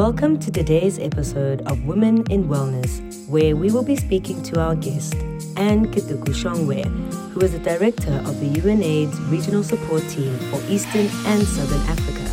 Welcome 0.00 0.38
to 0.38 0.50
today's 0.50 0.98
episode 0.98 1.60
of 1.70 1.84
Women 1.84 2.24
in 2.30 2.48
Wellness, 2.48 3.28
where 3.28 3.54
we 3.54 3.70
will 3.70 3.82
be 3.82 3.96
speaking 3.96 4.42
to 4.44 4.58
our 4.58 4.74
guest, 4.74 5.14
Anne 5.58 5.92
Githuku 5.92 6.32
Shongwe, 6.32 6.86
who 7.32 7.40
is 7.40 7.52
the 7.52 7.58
director 7.58 8.14
of 8.24 8.40
the 8.40 8.46
UNAIDS 8.46 9.30
Regional 9.30 9.62
Support 9.62 10.00
Team 10.08 10.34
for 10.48 10.58
Eastern 10.70 11.06
and 11.26 11.46
Southern 11.46 11.82
Africa. 11.82 12.24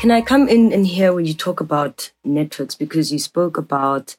Can 0.00 0.10
I 0.10 0.20
come 0.20 0.48
in 0.48 0.72
and 0.72 0.84
hear 0.84 1.12
when 1.12 1.26
you 1.26 1.34
talk 1.34 1.60
about 1.60 2.10
networks 2.24 2.74
because 2.74 3.12
you 3.12 3.20
spoke 3.20 3.56
about 3.56 4.16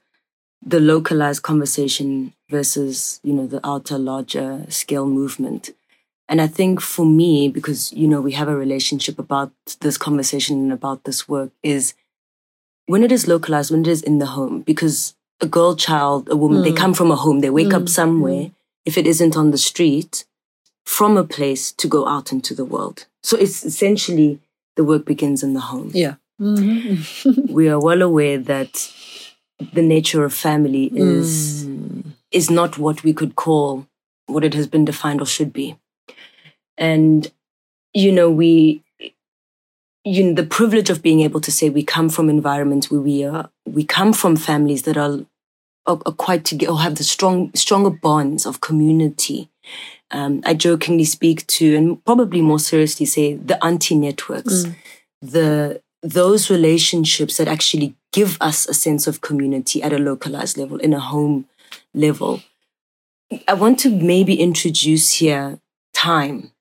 the 0.65 0.79
localized 0.79 1.43
conversation 1.43 2.33
versus, 2.49 3.19
you 3.23 3.33
know, 3.33 3.47
the 3.47 3.65
outer 3.65 3.97
larger 3.97 4.65
scale 4.69 5.07
movement. 5.07 5.71
And 6.29 6.41
I 6.41 6.47
think 6.47 6.81
for 6.81 7.05
me, 7.05 7.47
because, 7.47 7.93
you 7.93 8.07
know, 8.07 8.19
we 8.19 8.33
have 8.33 8.47
a 8.47 8.55
relationship 8.55 9.17
about 9.17 9.51
this 9.79 9.97
conversation 9.97 10.57
and 10.57 10.73
about 10.73 11.05
this 11.05 11.27
work 11.27 11.51
is 11.63 11.93
when 12.85 13.03
it 13.03 13.11
is 13.11 13.27
localized, 13.27 13.71
when 13.71 13.81
it 13.81 13.87
is 13.87 14.01
in 14.01 14.19
the 14.19 14.25
home, 14.27 14.61
because 14.61 15.15
a 15.39 15.45
girl 15.45 15.75
child, 15.75 16.27
a 16.29 16.35
woman, 16.35 16.61
mm. 16.61 16.63
they 16.63 16.73
come 16.73 16.93
from 16.93 17.11
a 17.11 17.15
home, 17.15 17.39
they 17.39 17.49
wake 17.49 17.69
mm. 17.69 17.81
up 17.81 17.89
somewhere. 17.89 18.45
Mm. 18.45 18.53
If 18.85 18.97
it 18.97 19.05
isn't 19.05 19.37
on 19.37 19.51
the 19.51 19.57
street, 19.57 20.25
from 20.85 21.17
a 21.17 21.23
place 21.23 21.73
to 21.73 21.87
go 21.87 22.07
out 22.07 22.31
into 22.31 22.53
the 22.53 22.63
world. 22.63 23.07
So 23.21 23.37
it's 23.37 23.65
essentially 23.65 24.39
the 24.77 24.85
work 24.85 25.03
begins 25.03 25.43
in 25.43 25.53
the 25.53 25.59
home. 25.59 25.91
Yeah. 25.93 26.15
Mm-hmm. 26.39 27.53
we 27.53 27.67
are 27.67 27.79
well 27.79 28.01
aware 28.01 28.37
that 28.37 28.89
the 29.73 29.81
nature 29.81 30.23
of 30.23 30.33
family 30.33 30.91
is 30.93 31.65
mm. 31.65 32.03
is 32.31 32.49
not 32.49 32.77
what 32.77 33.03
we 33.03 33.13
could 33.13 33.35
call 33.35 33.87
what 34.27 34.43
it 34.43 34.53
has 34.53 34.67
been 34.67 34.85
defined 34.85 35.21
or 35.21 35.25
should 35.25 35.53
be. 35.53 35.77
And 36.77 37.31
you 37.93 38.11
know, 38.11 38.29
we 38.29 38.83
you 40.03 40.23
know, 40.23 40.33
the 40.33 40.45
privilege 40.45 40.89
of 40.89 41.01
being 41.01 41.21
able 41.21 41.41
to 41.41 41.51
say 41.51 41.69
we 41.69 41.83
come 41.83 42.09
from 42.09 42.29
environments 42.29 42.89
where 42.91 43.01
we 43.01 43.23
are 43.23 43.49
we 43.65 43.83
come 43.83 44.13
from 44.13 44.35
families 44.35 44.83
that 44.83 44.97
are 44.97 45.25
are, 45.85 45.99
are 46.05 46.13
quite 46.13 46.45
together 46.45 46.73
or 46.73 46.79
have 46.79 46.95
the 46.95 47.03
strong 47.03 47.51
stronger 47.55 47.89
bonds 47.89 48.45
of 48.45 48.61
community 48.61 49.49
um, 50.11 50.41
I 50.45 50.53
jokingly 50.53 51.03
speak 51.03 51.45
to, 51.47 51.75
and 51.75 52.03
probably 52.05 52.41
more 52.41 52.59
seriously 52.59 53.05
say, 53.05 53.33
the 53.33 53.63
auntie 53.63 53.95
networks, 53.95 54.63
mm. 54.63 54.75
the 55.21 55.81
those 56.07 56.49
relationships 56.49 57.37
that 57.37 57.47
actually 57.47 57.95
give 58.13 58.37
us 58.39 58.65
a 58.67 58.73
sense 58.73 59.07
of 59.07 59.21
community 59.21 59.83
at 59.83 59.91
a 59.91 59.99
localized 59.99 60.57
level, 60.57 60.77
in 60.77 60.93
a 60.93 60.99
home 60.99 61.47
level. 61.93 62.41
I 63.47 63.53
want 63.53 63.79
to 63.79 63.89
maybe 63.89 64.39
introduce 64.39 65.13
here 65.13 65.59
time 65.93 66.51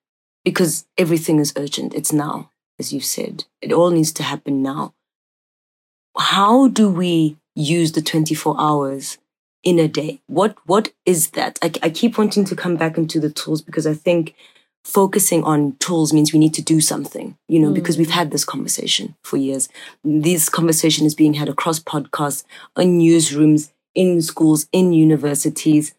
because 0.43 0.85
everything 0.97 1.39
is 1.39 1.53
urgent. 1.55 1.93
It's 1.93 2.11
now, 2.11 2.51
as 2.77 2.91
you 2.91 2.99
said. 2.99 3.45
It 3.61 3.71
all 3.71 3.89
needs 3.89 4.11
to 4.13 4.23
happen 4.23 4.61
now. 4.61 4.93
How 6.17 6.67
do 6.67 6.89
we 6.89 7.37
use 7.55 7.93
the 7.93 8.01
24 8.01 8.55
hours 8.59 9.17
in 9.63 9.79
a 9.79 9.87
day? 9.87 10.19
What 10.27 10.57
what 10.65 10.91
is 11.05 11.29
that? 11.31 11.57
I, 11.61 11.71
I 11.83 11.89
keep 11.89 12.17
wanting 12.17 12.43
to 12.45 12.55
come 12.55 12.75
back 12.75 12.97
into 12.97 13.19
the 13.19 13.29
tools 13.29 13.61
because 13.61 13.87
I 13.87 13.93
think 13.93 14.35
focusing 14.87 15.43
on 15.43 15.75
tools 15.79 16.13
means 16.13 16.31
we 16.31 16.39
need 16.39 16.53
to 16.53 16.61
do 16.61 16.79
something, 16.79 17.37
you 17.49 17.59
know, 17.59 17.71
mm. 17.71 17.73
because 17.73 17.97
we've 17.97 18.07
mm. 18.07 18.21
had 18.21 18.31
this 18.31 18.45
conversation 18.45 19.15
for 19.21 19.35
years. 19.35 19.67
This 20.03 20.47
conversation 20.47 21.05
is 21.05 21.13
being 21.13 21.33
had 21.33 21.49
across 21.49 21.77
podcasts, 21.77 22.45
in 22.77 22.97
newsrooms, 22.97 23.71
in 23.93 24.21
schools, 24.21 24.65
in 24.71 24.93
universities. 24.93 25.93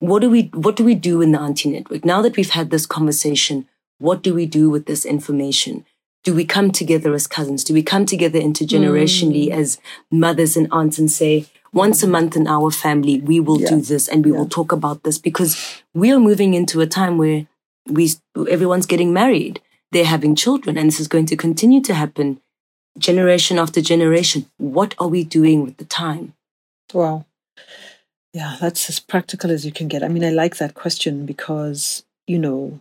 What 0.00 0.20
do 0.20 0.28
we 0.28 0.50
what 0.52 0.76
do 0.76 0.84
we 0.84 0.94
do 0.94 1.22
in 1.22 1.32
the 1.32 1.40
auntie 1.40 1.70
network? 1.70 2.04
Now 2.04 2.20
that 2.20 2.36
we've 2.36 2.50
had 2.50 2.70
this 2.70 2.84
conversation, 2.84 3.66
what 3.98 4.22
do 4.22 4.34
we 4.34 4.44
do 4.44 4.68
with 4.68 4.84
this 4.84 5.06
information? 5.06 5.86
Do 6.22 6.34
we 6.34 6.44
come 6.44 6.70
together 6.72 7.14
as 7.14 7.26
cousins? 7.26 7.64
Do 7.64 7.72
we 7.72 7.82
come 7.82 8.04
together 8.04 8.38
intergenerationally 8.38 9.48
mm. 9.48 9.52
as 9.52 9.78
mothers 10.10 10.58
and 10.58 10.68
aunts 10.70 10.98
and 10.98 11.10
say, 11.10 11.46
once 11.72 12.02
a 12.02 12.06
month 12.06 12.36
in 12.36 12.46
our 12.46 12.70
family, 12.70 13.18
we 13.18 13.40
will 13.40 13.60
yeah. 13.62 13.70
do 13.70 13.80
this 13.80 14.08
and 14.08 14.26
we 14.26 14.30
yeah. 14.30 14.38
will 14.38 14.48
talk 14.48 14.72
about 14.72 15.04
this 15.04 15.16
because 15.16 15.82
we 15.94 16.12
are 16.12 16.20
moving 16.20 16.52
into 16.52 16.82
a 16.82 16.86
time 16.86 17.16
where 17.16 17.46
we 17.90 18.10
everyone's 18.48 18.86
getting 18.86 19.12
married, 19.12 19.60
they're 19.92 20.04
having 20.04 20.34
children, 20.34 20.78
and 20.78 20.88
this 20.88 21.00
is 21.00 21.08
going 21.08 21.26
to 21.26 21.36
continue 21.36 21.82
to 21.82 21.94
happen 21.94 22.40
generation 22.98 23.58
after 23.58 23.80
generation. 23.80 24.46
What 24.58 24.94
are 24.98 25.08
we 25.08 25.24
doing 25.24 25.64
with 25.64 25.76
the 25.76 25.84
time? 25.84 26.34
Wow. 26.92 27.26
Yeah, 28.32 28.56
that's 28.60 28.88
as 28.88 29.00
practical 29.00 29.50
as 29.50 29.64
you 29.66 29.72
can 29.72 29.88
get. 29.88 30.02
I 30.02 30.08
mean, 30.08 30.24
I 30.24 30.30
like 30.30 30.58
that 30.58 30.74
question 30.74 31.26
because, 31.26 32.04
you 32.26 32.38
know, 32.38 32.80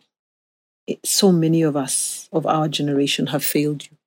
it, 0.85 0.99
so 1.05 1.31
many 1.31 1.61
of 1.61 1.75
us 1.75 2.29
of 2.31 2.45
our 2.45 2.67
generation 2.67 3.27
have 3.27 3.43
failed 3.43 3.85
you. 3.85 3.97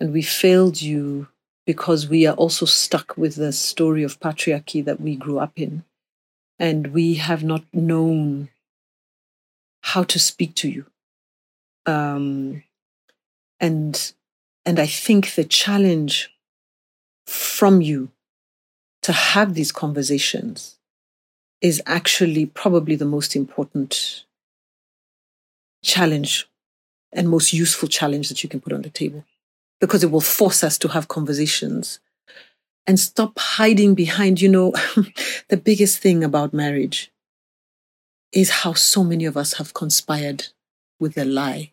And 0.00 0.12
we 0.12 0.22
failed 0.22 0.82
you 0.82 1.28
because 1.66 2.08
we 2.08 2.26
are 2.26 2.34
also 2.34 2.66
stuck 2.66 3.16
with 3.16 3.36
the 3.36 3.52
story 3.52 4.02
of 4.02 4.18
patriarchy 4.18 4.84
that 4.84 5.00
we 5.00 5.14
grew 5.14 5.38
up 5.38 5.52
in. 5.56 5.84
And 6.58 6.88
we 6.88 7.14
have 7.14 7.44
not 7.44 7.64
known 7.72 8.48
how 9.80 10.02
to 10.04 10.18
speak 10.18 10.54
to 10.56 10.68
you. 10.68 10.86
Um, 11.86 12.62
and 13.58 14.12
and 14.64 14.78
I 14.78 14.86
think 14.86 15.34
the 15.34 15.44
challenge 15.44 16.34
from 17.26 17.80
you 17.80 18.10
to 19.02 19.12
have 19.12 19.54
these 19.54 19.72
conversations 19.72 20.76
is 21.60 21.82
actually 21.86 22.46
probably 22.46 22.96
the 22.96 23.04
most 23.04 23.36
important 23.36 24.24
challenge 25.82 26.48
and 27.12 27.28
most 27.28 27.52
useful 27.52 27.88
challenge 27.88 28.28
that 28.28 28.42
you 28.42 28.48
can 28.48 28.60
put 28.60 28.72
on 28.72 28.82
the 28.82 28.90
table 28.90 29.24
because 29.80 30.04
it 30.04 30.10
will 30.10 30.20
force 30.20 30.62
us 30.62 30.78
to 30.78 30.88
have 30.88 31.08
conversations 31.08 32.00
and 32.86 32.98
stop 32.98 33.38
hiding 33.38 33.94
behind, 33.94 34.40
you 34.40 34.48
know, 34.48 34.72
the 35.48 35.56
biggest 35.56 35.98
thing 35.98 36.22
about 36.24 36.52
marriage 36.52 37.10
is 38.32 38.50
how 38.50 38.72
so 38.72 39.02
many 39.04 39.24
of 39.24 39.36
us 39.36 39.54
have 39.54 39.74
conspired 39.74 40.48
with 40.98 41.14
the 41.14 41.24
lie 41.24 41.72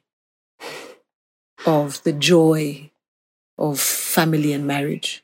of 1.65 2.01
the 2.03 2.13
joy 2.13 2.89
of 3.57 3.79
family 3.79 4.53
and 4.53 4.65
marriage. 4.65 5.23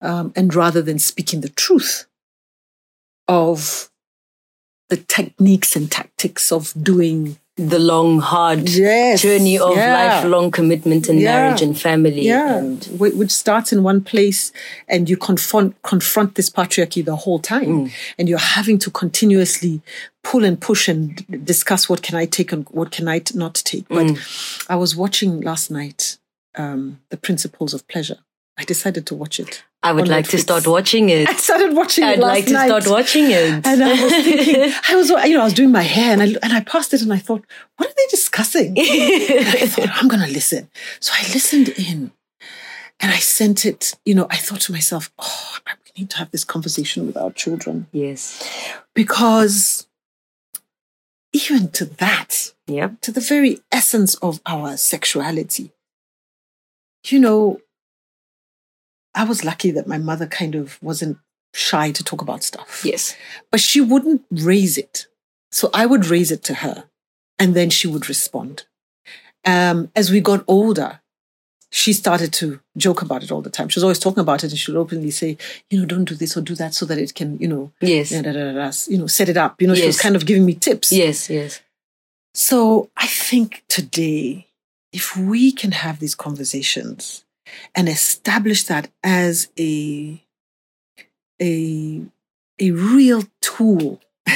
Um, 0.00 0.32
and 0.34 0.52
rather 0.54 0.82
than 0.82 0.98
speaking 0.98 1.42
the 1.42 1.48
truth 1.48 2.06
of 3.28 3.90
the 4.88 4.96
techniques 4.96 5.76
and 5.76 5.90
tactics 5.90 6.50
of 6.50 6.74
doing 6.82 7.38
the 7.68 7.78
long, 7.78 8.20
hard 8.20 8.68
yes, 8.68 9.22
journey 9.22 9.58
of 9.58 9.76
yeah. 9.76 9.94
lifelong 9.94 10.50
commitment 10.50 11.08
and 11.08 11.20
yeah. 11.20 11.32
marriage 11.32 11.62
and 11.62 11.78
family. 11.78 12.22
Yeah, 12.22 12.58
and 12.58 12.84
which 12.98 13.30
starts 13.30 13.72
in 13.72 13.82
one 13.82 14.02
place, 14.02 14.52
and 14.88 15.08
you 15.08 15.16
confront 15.16 15.80
confront 15.82 16.34
this 16.34 16.50
patriarchy 16.50 17.04
the 17.04 17.16
whole 17.16 17.38
time, 17.38 17.86
mm. 17.86 17.92
and 18.18 18.28
you're 18.28 18.38
having 18.38 18.78
to 18.78 18.90
continuously 18.90 19.80
pull 20.22 20.44
and 20.44 20.60
push 20.60 20.88
and 20.88 21.44
discuss 21.44 21.88
what 21.88 22.02
can 22.02 22.16
I 22.16 22.26
take 22.26 22.52
and 22.52 22.66
what 22.70 22.90
can 22.90 23.08
I 23.08 23.22
not 23.34 23.54
take. 23.54 23.88
But 23.88 24.06
mm. 24.06 24.66
I 24.68 24.76
was 24.76 24.94
watching 24.94 25.40
last 25.40 25.70
night 25.70 26.18
um, 26.54 27.00
the 27.10 27.16
Principles 27.16 27.74
of 27.74 27.86
Pleasure. 27.88 28.18
I 28.58 28.64
decided 28.64 29.06
to 29.06 29.14
watch 29.14 29.40
it. 29.40 29.64
I 29.82 29.92
would 29.92 30.08
like 30.08 30.26
Netflix. 30.26 30.30
to 30.30 30.38
start 30.38 30.66
watching 30.66 31.08
it. 31.08 31.28
I 31.34 31.34
started 31.34 31.74
watching 31.74 32.04
I'd 32.04 32.18
it. 32.18 32.18
I'd 32.18 32.20
like 32.20 32.46
to 32.46 32.52
night. 32.52 32.66
start 32.66 32.86
watching 32.86 33.30
it. 33.30 33.66
And 33.66 33.82
I 33.82 33.90
was 33.90 34.12
thinking, 34.12 34.72
I 34.88 34.94
was, 34.94 35.08
you 35.08 35.34
know, 35.34 35.40
I 35.40 35.44
was 35.44 35.54
doing 35.54 35.72
my 35.72 35.82
hair 35.82 36.12
and 36.12 36.22
I, 36.22 36.26
and 36.42 36.52
I 36.52 36.60
passed 36.60 36.92
it 36.94 37.02
and 37.02 37.12
I 37.12 37.18
thought, 37.18 37.44
what 37.76 37.88
are 37.88 37.94
they 37.96 38.06
discussing? 38.10 38.74
I 38.78 39.66
thought, 39.66 39.88
I'm 39.94 40.08
going 40.08 40.22
to 40.22 40.32
listen. 40.32 40.70
So 41.00 41.12
I 41.16 41.22
listened 41.32 41.70
in 41.70 42.12
and 43.00 43.10
I 43.10 43.18
sent 43.18 43.66
it, 43.66 43.94
you 44.04 44.14
know, 44.14 44.26
I 44.30 44.36
thought 44.36 44.60
to 44.62 44.72
myself, 44.72 45.10
oh, 45.18 45.58
we 45.66 46.02
need 46.02 46.10
to 46.10 46.18
have 46.18 46.30
this 46.30 46.44
conversation 46.44 47.06
with 47.06 47.16
our 47.16 47.32
children. 47.32 47.86
Yes. 47.92 48.48
Because 48.94 49.88
even 51.32 51.68
to 51.72 51.86
that, 51.86 52.52
yeah. 52.66 52.90
to 53.00 53.10
the 53.10 53.20
very 53.20 53.60
essence 53.72 54.14
of 54.16 54.40
our 54.46 54.76
sexuality, 54.76 55.72
you 57.06 57.18
know, 57.18 57.60
I 59.14 59.24
was 59.24 59.44
lucky 59.44 59.70
that 59.72 59.86
my 59.86 59.98
mother 59.98 60.26
kind 60.26 60.54
of 60.54 60.82
wasn't 60.82 61.18
shy 61.54 61.90
to 61.92 62.04
talk 62.04 62.22
about 62.22 62.42
stuff. 62.42 62.82
Yes. 62.84 63.16
But 63.50 63.60
she 63.60 63.80
wouldn't 63.80 64.22
raise 64.30 64.78
it. 64.78 65.06
So 65.50 65.68
I 65.74 65.86
would 65.86 66.06
raise 66.06 66.30
it 66.30 66.42
to 66.44 66.54
her 66.54 66.84
and 67.38 67.54
then 67.54 67.70
she 67.70 67.86
would 67.86 68.08
respond. 68.08 68.64
Um, 69.44 69.90
as 69.94 70.10
we 70.10 70.20
got 70.20 70.44
older, 70.48 71.00
she 71.70 71.92
started 71.92 72.32
to 72.34 72.60
joke 72.76 73.02
about 73.02 73.22
it 73.22 73.32
all 73.32 73.42
the 73.42 73.50
time. 73.50 73.68
She 73.68 73.78
was 73.78 73.84
always 73.84 73.98
talking 73.98 74.20
about 74.20 74.44
it 74.44 74.50
and 74.50 74.58
she 74.58 74.70
would 74.70 74.80
openly 74.80 75.10
say, 75.10 75.36
you 75.70 75.80
know, 75.80 75.86
don't 75.86 76.04
do 76.04 76.14
this 76.14 76.36
or 76.36 76.40
do 76.40 76.54
that 76.54 76.74
so 76.74 76.86
that 76.86 76.98
it 76.98 77.14
can, 77.14 77.38
you 77.38 77.48
know, 77.48 77.72
yes. 77.80 78.10
Da, 78.10 78.22
da, 78.22 78.52
da, 78.52 78.70
you 78.88 78.98
know, 78.98 79.06
set 79.06 79.28
it 79.28 79.36
up. 79.36 79.60
You 79.60 79.68
know, 79.68 79.74
yes. 79.74 79.82
she 79.82 79.86
was 79.88 80.00
kind 80.00 80.16
of 80.16 80.26
giving 80.26 80.46
me 80.46 80.54
tips. 80.54 80.92
Yes, 80.92 81.28
yes. 81.28 81.60
So 82.34 82.90
I 82.96 83.06
think 83.06 83.64
today, 83.68 84.48
if 84.92 85.16
we 85.16 85.52
can 85.52 85.72
have 85.72 85.98
these 85.98 86.14
conversations 86.14 87.24
and 87.74 87.88
establish 87.88 88.64
that 88.64 88.90
as 89.02 89.48
a 89.58 90.22
a 91.40 92.02
a 92.58 92.70
real 92.70 93.24
tool 93.40 94.00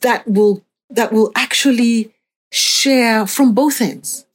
that 0.00 0.22
will 0.26 0.62
that 0.90 1.12
will 1.12 1.32
actually 1.34 2.12
share 2.50 3.26
from 3.26 3.54
both 3.54 3.80
ends. 3.80 4.26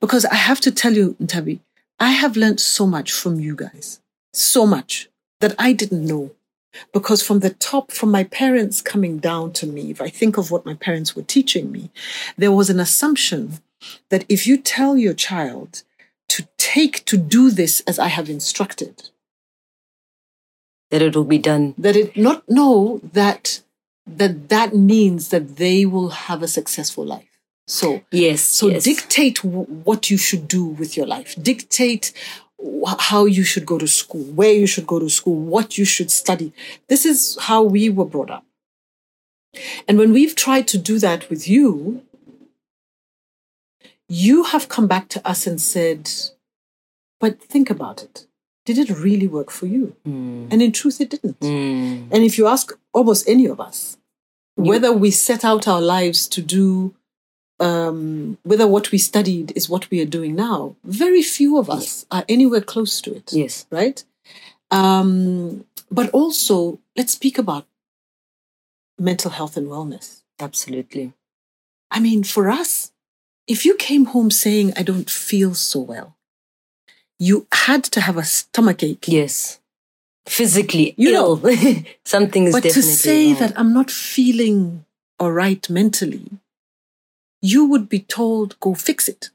Because 0.00 0.24
I 0.24 0.36
have 0.36 0.60
to 0.60 0.70
tell 0.70 0.92
you, 0.94 1.16
Ntabi, 1.20 1.60
I 1.98 2.12
have 2.12 2.36
learned 2.36 2.60
so 2.60 2.86
much 2.86 3.12
from 3.12 3.40
you 3.40 3.54
guys, 3.54 4.00
so 4.32 4.66
much 4.66 5.08
that 5.40 5.54
I 5.58 5.72
didn't 5.72 6.06
know. 6.06 6.30
Because 6.92 7.22
from 7.22 7.40
the 7.40 7.50
top, 7.50 7.90
from 7.90 8.10
my 8.10 8.24
parents 8.24 8.82
coming 8.82 9.18
down 9.18 9.52
to 9.54 9.66
me, 9.66 9.90
if 9.90 10.00
I 10.00 10.08
think 10.08 10.36
of 10.36 10.50
what 10.50 10.66
my 10.66 10.74
parents 10.74 11.16
were 11.16 11.22
teaching 11.22 11.72
me, 11.72 11.90
there 12.36 12.52
was 12.52 12.68
an 12.68 12.80
assumption 12.80 13.60
that 14.10 14.24
if 14.28 14.46
you 14.46 14.58
tell 14.58 14.96
your 14.96 15.14
child 15.14 15.84
to 16.28 16.48
take, 16.58 17.04
to 17.06 17.16
do 17.16 17.50
this 17.50 17.80
as 17.80 17.98
I 17.98 18.08
have 18.08 18.28
instructed, 18.28 19.10
that 20.90 21.02
it 21.02 21.16
will 21.16 21.24
be 21.24 21.38
done. 21.38 21.74
That 21.78 21.96
it 21.96 22.16
not 22.16 22.48
know 22.48 23.00
that 23.12 23.62
that 24.06 24.48
that 24.48 24.74
means 24.74 25.30
that 25.30 25.56
they 25.56 25.84
will 25.84 26.10
have 26.10 26.42
a 26.42 26.48
successful 26.48 27.04
life. 27.04 27.28
So 27.66 28.02
yes, 28.12 28.42
so 28.42 28.68
yes. 28.68 28.84
dictate 28.84 29.42
w- 29.42 29.64
what 29.64 30.10
you 30.10 30.16
should 30.16 30.46
do 30.46 30.64
with 30.64 30.96
your 30.96 31.06
life. 31.06 31.34
Dictate 31.42 32.12
how 32.98 33.24
you 33.24 33.42
should 33.42 33.66
go 33.66 33.78
to 33.78 33.88
school, 33.88 34.22
where 34.22 34.52
you 34.52 34.66
should 34.66 34.86
go 34.86 34.98
to 35.00 35.10
school, 35.10 35.34
what 35.34 35.76
you 35.76 35.84
should 35.84 36.10
study. 36.10 36.52
This 36.88 37.04
is 37.04 37.36
how 37.40 37.62
we 37.64 37.90
were 37.90 38.04
brought 38.04 38.30
up. 38.30 38.44
And 39.88 39.98
when 39.98 40.12
we've 40.12 40.34
tried 40.34 40.68
to 40.68 40.78
do 40.78 40.98
that 40.98 41.28
with 41.28 41.48
you, 41.48 42.02
you 44.08 44.44
have 44.44 44.68
come 44.68 44.86
back 44.86 45.08
to 45.08 45.26
us 45.28 45.46
and 45.46 45.60
said, 45.60 46.10
but 47.20 47.42
think 47.42 47.70
about 47.70 48.02
it. 48.02 48.26
Did 48.64 48.78
it 48.78 48.90
really 48.90 49.28
work 49.28 49.50
for 49.50 49.66
you? 49.66 49.94
Mm. 50.06 50.48
And 50.50 50.60
in 50.62 50.72
truth, 50.72 51.00
it 51.00 51.10
didn't. 51.10 51.40
Mm. 51.40 52.08
And 52.10 52.24
if 52.24 52.36
you 52.36 52.46
ask 52.46 52.72
almost 52.92 53.28
any 53.28 53.46
of 53.46 53.60
us, 53.60 53.96
whether 54.56 54.92
we 54.92 55.10
set 55.10 55.44
out 55.44 55.68
our 55.68 55.80
lives 55.80 56.26
to 56.28 56.42
do, 56.42 56.94
um, 57.60 58.38
whether 58.42 58.66
what 58.66 58.90
we 58.90 58.98
studied 58.98 59.52
is 59.56 59.68
what 59.68 59.88
we 59.90 60.00
are 60.00 60.06
doing 60.06 60.34
now, 60.34 60.76
very 60.84 61.22
few 61.22 61.58
of 61.58 61.70
us 61.70 61.82
Yes. 61.84 62.06
are 62.10 62.24
anywhere 62.28 62.60
close 62.60 63.00
to 63.02 63.14
it. 63.14 63.32
Yes. 63.32 63.66
Right? 63.70 64.02
Um, 64.70 65.64
but 65.90 66.10
also, 66.10 66.80
let's 66.96 67.12
speak 67.12 67.38
about 67.38 67.66
mental 68.98 69.30
health 69.30 69.56
and 69.56 69.68
wellness. 69.68 70.22
Absolutely. 70.40 71.12
I 71.90 72.00
mean, 72.00 72.24
for 72.24 72.50
us, 72.50 72.92
if 73.46 73.64
you 73.64 73.74
came 73.76 74.06
home 74.06 74.30
saying, 74.30 74.72
I 74.76 74.82
don't 74.82 75.08
feel 75.10 75.54
so 75.54 75.80
well, 75.80 76.16
you 77.18 77.46
had 77.52 77.84
to 77.84 78.00
have 78.00 78.16
a 78.16 78.24
stomach 78.24 78.82
ache. 78.82 79.06
Yes. 79.08 79.60
Physically 80.26 80.94
You 80.96 81.14
ill. 81.14 81.36
Something 82.04 82.46
is 82.46 82.52
But 82.52 82.64
to 82.64 82.82
say 82.82 83.28
wrong. 83.28 83.40
that 83.40 83.58
I'm 83.58 83.72
not 83.72 83.90
feeling 83.90 84.84
all 85.20 85.32
right 85.32 85.68
mentally, 85.70 86.28
you 87.40 87.64
would 87.66 87.88
be 87.88 88.00
told, 88.00 88.58
go 88.60 88.74
fix 88.74 89.08
it. 89.08 89.30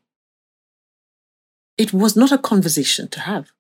It 1.78 1.94
was 1.94 2.16
not 2.16 2.32
a 2.32 2.38
conversation 2.38 3.08
to 3.08 3.20
have. 3.22 3.52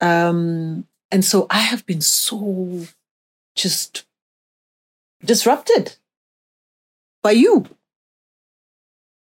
Um, 0.00 0.86
and 1.10 1.24
so 1.24 1.46
I 1.50 1.58
have 1.58 1.84
been 1.84 2.00
so 2.00 2.86
just 3.56 4.04
disrupted 5.24 5.96
by 7.22 7.32
you. 7.32 7.66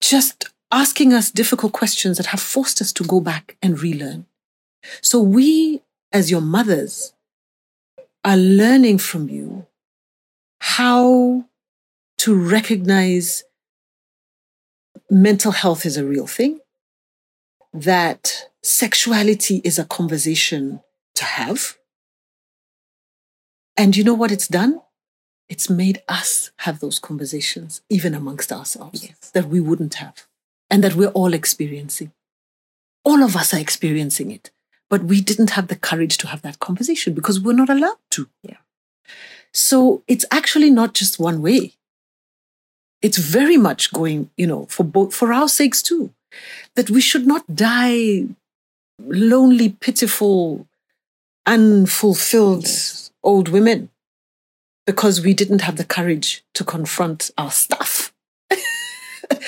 Just 0.05 0.45
asking 0.71 1.15
us 1.15 1.31
difficult 1.31 1.73
questions 1.73 2.19
that 2.19 2.27
have 2.27 2.41
forced 2.41 2.83
us 2.83 2.93
to 2.93 3.05
go 3.05 3.21
back 3.21 3.57
and 3.63 3.81
relearn. 3.81 4.27
So 5.01 5.19
we, 5.19 5.81
as 6.13 6.31
your 6.31 6.43
mothers, 6.43 7.15
are 8.23 8.37
learning 8.37 8.99
from 8.99 9.31
you 9.31 9.67
how 10.61 11.47
to 12.19 12.35
recognize 12.35 13.45
mental 15.09 15.53
health 15.53 15.87
is 15.87 15.97
a 15.97 16.05
real 16.05 16.27
thing, 16.27 16.61
that 17.73 18.51
sexuality 18.63 19.63
is 19.65 19.79
a 19.79 19.87
conversation 19.87 20.81
to 21.15 21.25
have. 21.25 21.79
And 23.79 23.97
you 23.97 24.05
know 24.05 24.15
what 24.15 24.33
it's 24.33 24.49
done? 24.49 24.83
It's 25.49 25.69
made 25.69 26.03
us 26.09 26.51
have 26.59 26.81
those 26.81 26.99
conversations, 26.99 27.83
even 27.91 28.15
amongst 28.15 28.51
ourselves, 28.53 29.03
Yes. 29.05 29.31
that 29.35 29.47
we 29.49 29.61
wouldn't 29.61 29.95
have, 29.95 30.27
and 30.71 30.83
that 30.83 30.95
we're 30.95 31.09
all 31.11 31.35
experiencing. 31.35 32.13
All 33.05 33.23
of 33.23 33.37
us 33.37 33.53
are 33.53 33.61
experiencing 33.61 34.31
it, 34.31 34.51
but 34.89 35.05
we 35.05 35.21
didn't 35.21 35.51
have 35.51 35.69
the 35.69 35.77
courage 35.77 36.17
to 36.19 36.29
have 36.29 36.43
that 36.43 36.61
conversation 36.61 37.13
because 37.15 37.39
we're 37.41 37.53
not 37.53 37.69
allowed 37.69 37.99
to. 38.13 38.29
Yeah. 38.43 38.57
So 39.53 40.03
it's 40.09 40.25
actually 40.31 40.71
not 40.71 40.95
just 40.95 41.19
one 41.19 41.43
way. 41.43 41.75
It's 43.03 43.19
very 43.19 43.59
much 43.59 43.93
going, 43.93 44.31
you 44.39 44.47
know, 44.47 44.65
for 44.67 44.83
both, 44.85 45.15
for 45.15 45.31
our 45.33 45.49
sakes 45.49 45.83
too, 45.83 46.15
that 46.75 46.89
we 46.89 47.03
should 47.03 47.27
not 47.27 47.55
die 47.55 48.27
lonely, 48.99 49.69
pitiful, 49.69 50.67
unfulfilled 51.45 52.63
Yes. 52.65 53.11
old 53.23 53.49
women 53.49 53.91
because 54.87 55.21
we 55.21 55.35
didn't 55.35 55.63
have 55.63 55.77
the 55.77 55.85
courage 55.85 56.45
to 56.55 56.65
confront 56.65 57.31
our 57.39 57.51
stuff. 57.51 58.13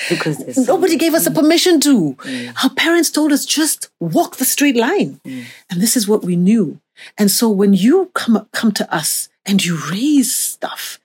because 0.09 0.57
Nobody 0.67 0.97
gave 0.97 1.13
us 1.13 1.25
the 1.25 1.31
permission 1.31 1.79
to. 1.81 2.13
Mm. 2.13 2.63
Our 2.63 2.69
parents 2.71 3.09
told 3.09 3.31
us 3.31 3.45
just 3.45 3.89
walk 3.99 4.37
the 4.37 4.45
straight 4.45 4.75
line. 4.75 5.19
Mm. 5.25 5.45
And 5.69 5.81
this 5.81 5.95
is 5.95 6.07
what 6.07 6.23
we 6.23 6.35
knew. 6.35 6.79
And 7.17 7.29
so 7.29 7.49
when 7.49 7.73
you 7.73 8.09
come, 8.13 8.47
come 8.53 8.71
to 8.73 8.93
us 8.93 9.29
and 9.45 9.63
you 9.63 9.77
raise 9.91 10.33
stuff, 10.33 10.99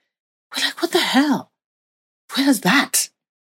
we're 0.55 0.63
like, 0.65 0.81
what 0.81 0.91
the 0.91 0.99
hell? 0.99 1.51
Where's 2.35 2.61
that? 2.61 3.09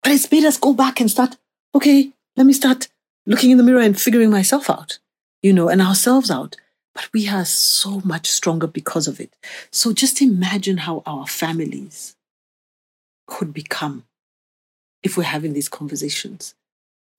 But 0.03 0.11
it's 0.11 0.31
made 0.31 0.45
us 0.45 0.57
go 0.57 0.73
back 0.73 0.99
and 0.99 1.09
start, 1.09 1.37
okay, 1.73 2.11
let 2.35 2.45
me 2.45 2.53
start 2.53 2.87
looking 3.25 3.51
in 3.51 3.57
the 3.57 3.63
mirror 3.63 3.81
and 3.81 3.99
figuring 3.99 4.29
myself 4.29 4.69
out, 4.69 4.99
you 5.41 5.51
know, 5.51 5.67
and 5.67 5.81
ourselves 5.81 6.29
out. 6.29 6.55
But 6.97 7.13
we 7.13 7.29
are 7.29 7.45
so 7.45 8.01
much 8.03 8.25
stronger 8.25 8.65
because 8.65 9.07
of 9.07 9.19
it. 9.19 9.31
So 9.69 9.93
just 9.93 10.19
imagine 10.19 10.77
how 10.77 11.03
our 11.05 11.27
families 11.27 12.15
could 13.27 13.53
become 13.53 14.05
if 15.03 15.15
we're 15.15 15.25
having 15.35 15.53
these 15.53 15.69
conversations 15.69 16.55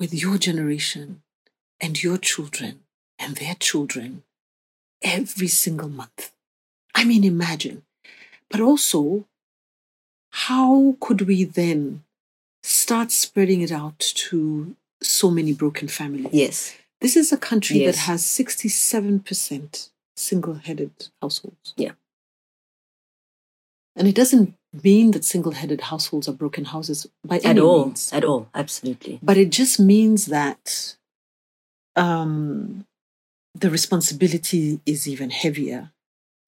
with 0.01 0.13
your 0.13 0.37
generation 0.37 1.23
and 1.81 2.03
your 2.03 2.19
children 2.19 2.81
and 3.21 3.37
their 3.37 3.55
children 3.55 4.25
every 5.01 5.47
single 5.47 5.89
month. 5.89 6.33
I 6.97 7.05
mean, 7.05 7.23
imagine. 7.23 7.83
But 8.51 8.61
also, 8.61 9.27
how 10.31 10.97
could 10.99 11.21
we 11.21 11.45
then 11.45 12.03
start 12.65 13.13
spreading 13.13 13.61
it 13.61 13.71
out 13.71 14.01
to 14.01 14.75
so 15.01 15.31
many 15.31 15.53
broken 15.53 15.87
families? 15.87 16.33
Yes. 16.33 16.75
This 17.01 17.17
is 17.17 17.33
a 17.33 17.37
country 17.37 17.79
Yes. 17.81 17.95
that 17.97 18.01
has 18.03 18.25
67% 18.25 19.91
single 20.17 20.55
headed 20.55 20.91
households. 21.23 21.75
Yeah. 21.77 21.93
And 23.97 24.07
it 24.09 24.15
doesn't 24.15 24.55
mean 24.85 25.13
that 25.13 25.25
single 25.25 25.53
headed 25.53 25.81
households 25.83 26.29
are 26.29 26.33
broken 26.33 26.65
houses 26.67 27.07
by 27.25 27.37
At 27.37 27.45
any 27.47 27.61
all. 27.61 27.87
means. 27.87 28.13
At 28.13 28.25
all. 28.25 28.49
Absolutely. 28.55 29.19
But 29.23 29.37
it 29.37 29.51
just 29.51 29.81
means 29.81 30.27
that 30.27 30.97
um, 31.97 32.85
the 33.55 33.71
responsibility 33.71 34.81
is 34.87 35.09
even 35.09 35.31
heavier 35.31 35.93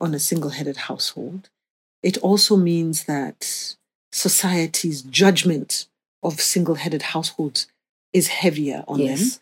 on 0.01 0.15
a 0.15 0.19
single 0.21 0.51
headed 0.51 0.77
household. 0.89 1.51
It 2.03 2.19
also 2.19 2.57
means 2.57 3.05
that 3.05 3.77
society's 4.13 5.03
judgment 5.03 5.87
of 6.23 6.41
single 6.41 6.77
headed 6.77 7.03
households 7.03 7.67
is 8.13 8.29
heavier 8.29 8.85
on 8.89 8.99
Yes. 9.01 9.37
them. 9.37 9.41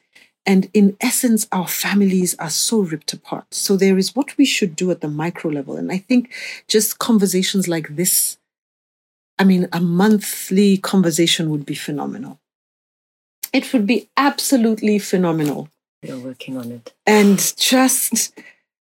And 0.48 0.70
in 0.72 0.96
essence, 1.02 1.46
our 1.52 1.68
families 1.68 2.34
are 2.38 2.48
so 2.48 2.80
ripped 2.80 3.12
apart. 3.12 3.52
So 3.52 3.76
there 3.76 3.98
is 3.98 4.16
what 4.16 4.34
we 4.38 4.46
should 4.46 4.74
do 4.74 4.90
at 4.90 5.02
the 5.02 5.08
micro 5.08 5.50
level. 5.50 5.76
And 5.76 5.92
I 5.92 5.98
think 5.98 6.32
just 6.66 6.98
conversations 6.98 7.68
like 7.68 7.96
this, 7.96 8.38
I 9.38 9.44
mean, 9.44 9.68
a 9.74 9.80
monthly 9.80 10.78
conversation 10.78 11.50
would 11.50 11.66
be 11.66 11.74
phenomenal. 11.74 12.40
It 13.52 13.74
would 13.74 13.86
be 13.86 14.08
absolutely 14.16 14.98
phenomenal. 14.98 15.68
We 16.02 16.12
are 16.12 16.18
working 16.18 16.56
on 16.56 16.72
it. 16.72 16.94
And 17.06 17.38
just, 17.58 18.32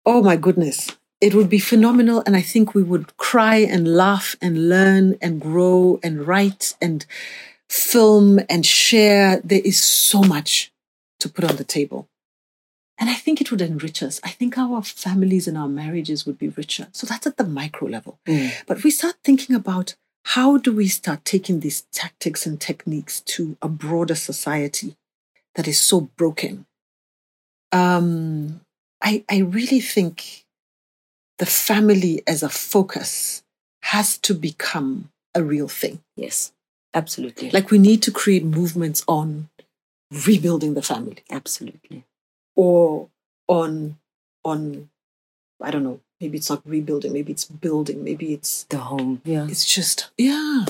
oh 0.06 0.22
my 0.22 0.36
goodness, 0.36 0.96
it 1.20 1.34
would 1.34 1.50
be 1.50 1.58
phenomenal. 1.58 2.22
And 2.28 2.36
I 2.36 2.42
think 2.44 2.76
we 2.76 2.84
would 2.84 3.18
cry 3.18 3.56
and 3.56 3.96
laugh 3.96 4.36
and 4.40 4.70
learn 4.70 5.18
and 5.20 5.42
grow 5.42 6.00
and 6.04 6.28
write 6.28 6.76
and 6.80 7.08
film 7.68 8.40
and 8.48 8.64
share. 8.64 9.42
There 9.44 9.62
is 9.66 9.82
so 9.82 10.22
much 10.22 10.72
to 11.20 11.30
put 11.30 11.46
on 11.46 11.56
the 11.58 11.64
table. 11.64 12.08
And 12.98 13.10
I 13.10 13.14
think 13.14 13.40
it 13.40 13.50
would 13.50 13.62
enrich 13.62 14.04
us. 14.04 14.20
I 14.24 14.30
think 14.30 14.58
our 14.58 14.84
families 14.84 15.48
and 15.48 15.58
our 15.58 15.70
marriages 15.70 16.26
would 16.26 16.38
be 16.38 16.50
richer. 16.50 16.88
So 16.92 17.08
that's 17.08 17.26
at 17.26 17.38
the 17.38 17.46
micro 17.46 17.88
level. 17.88 18.20
Mm. 18.28 18.52
But 18.68 18.84
we 18.84 18.92
start 18.92 19.16
thinking 19.24 19.56
about 19.56 19.96
how 20.26 20.58
do 20.58 20.74
we 20.74 20.88
start 20.88 21.24
taking 21.24 21.62
these 21.62 21.84
tactics 21.94 22.46
and 22.46 22.60
techniques 22.60 23.22
to 23.22 23.58
a 23.62 23.70
broader 23.70 24.16
society 24.16 24.98
that 25.56 25.68
is 25.68 25.80
so 25.80 26.02
broken? 26.18 26.66
Um, 27.72 28.62
I, 29.02 29.24
I 29.30 29.40
really 29.40 29.80
think 29.80 30.46
the 31.38 31.46
family 31.46 32.22
as 32.28 32.44
a 32.44 32.50
focus 32.50 33.44
has 33.84 34.18
to 34.20 34.34
become 34.34 35.10
a 35.34 35.42
real 35.42 35.70
thing. 35.70 36.02
Yes, 36.18 36.52
absolutely. 36.94 37.50
Like 37.52 37.72
we 37.72 37.78
need 37.78 38.04
to 38.04 38.12
create 38.12 38.44
movements 38.44 39.04
on 39.08 39.50
rebuilding 40.12 40.74
the 40.74 40.82
family. 40.82 41.18
Absolutely. 41.30 42.04
Or 42.56 43.10
on 43.48 43.98
on 44.44 44.90
I 45.62 45.72
don't 45.72 45.84
know, 45.84 46.00
maybe 46.22 46.38
it's 46.38 46.50
not 46.50 46.62
rebuilding, 46.66 47.12
maybe 47.14 47.32
it's 47.32 47.46
building, 47.46 48.04
maybe 48.04 48.34
it's 48.34 48.64
the 48.66 48.78
home. 48.80 49.22
Yeah. 49.26 49.48
It's 49.50 49.66
just 49.66 50.10
yeah. 50.18 50.66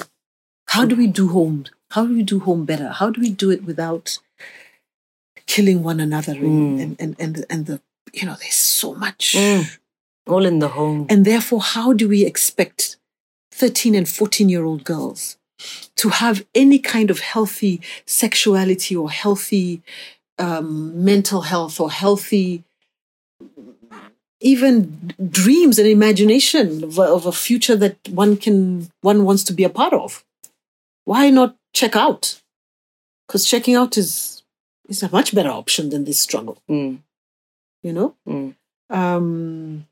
How 0.68 0.86
do 0.86 0.96
we 0.96 1.08
do 1.08 1.30
home? 1.30 1.66
How 1.92 2.06
do 2.06 2.14
we 2.14 2.24
do 2.24 2.40
home 2.40 2.66
better? 2.66 2.90
How 2.90 3.10
do 3.10 3.20
we 3.22 3.30
do 3.32 3.50
it 3.50 3.64
without 3.66 4.20
killing 5.48 5.82
one 5.84 6.00
another 6.00 6.36
Mm. 6.36 6.82
and, 6.82 6.96
and, 7.00 7.16
and, 7.20 7.46
and 7.50 7.66
the 7.66 7.82
you 8.14 8.26
know, 8.26 8.36
there's 8.40 8.56
so 8.56 8.94
much 8.96 9.36
Mm. 9.36 9.78
All 10.28 10.46
in 10.46 10.60
the 10.60 10.68
home. 10.70 11.08
and 11.10 11.26
therefore, 11.26 11.62
how 11.62 11.92
do 11.94 12.08
we 12.08 12.24
expect 12.26 12.98
13 13.52 13.96
and 13.96 14.08
14 14.08 14.48
year 14.50 14.64
old 14.64 14.84
girls 14.84 15.38
to 15.96 16.10
have 16.10 16.46
any 16.56 16.80
kind 16.80 17.10
of 17.12 17.20
healthy 17.20 17.82
sexuality 18.06 18.96
or 18.96 19.10
healthy 19.12 19.82
um, 20.38 21.04
mental 21.04 21.42
health 21.42 21.80
or 21.80 21.92
healthy 21.92 22.64
even 24.42 25.14
dreams 25.30 25.78
and 25.80 25.88
imagination 25.88 26.84
of 26.84 26.98
a, 26.98 27.02
of 27.02 27.26
a 27.26 27.32
future 27.32 27.76
that 27.76 27.98
one 28.10 28.38
can 28.38 28.90
one 29.02 29.26
wants 29.26 29.44
to 29.44 29.54
be 29.54 29.64
a 29.64 29.70
part 29.70 29.94
of 29.94 30.24
why 31.06 31.30
not 31.30 31.56
check 31.74 31.96
out 31.96 32.42
because 33.28 33.46
checking 33.46 33.76
out 33.76 33.98
is 33.98 34.44
is 34.88 35.04
a 35.04 35.12
much 35.12 35.36
better 35.36 35.50
option 35.50 35.90
than 35.90 36.06
this 36.06 36.20
struggle 36.20 36.58
Mm. 36.70 37.00
you 37.84 37.94
know 37.94 38.16
Mm. 38.28 38.56
um, 38.90 39.86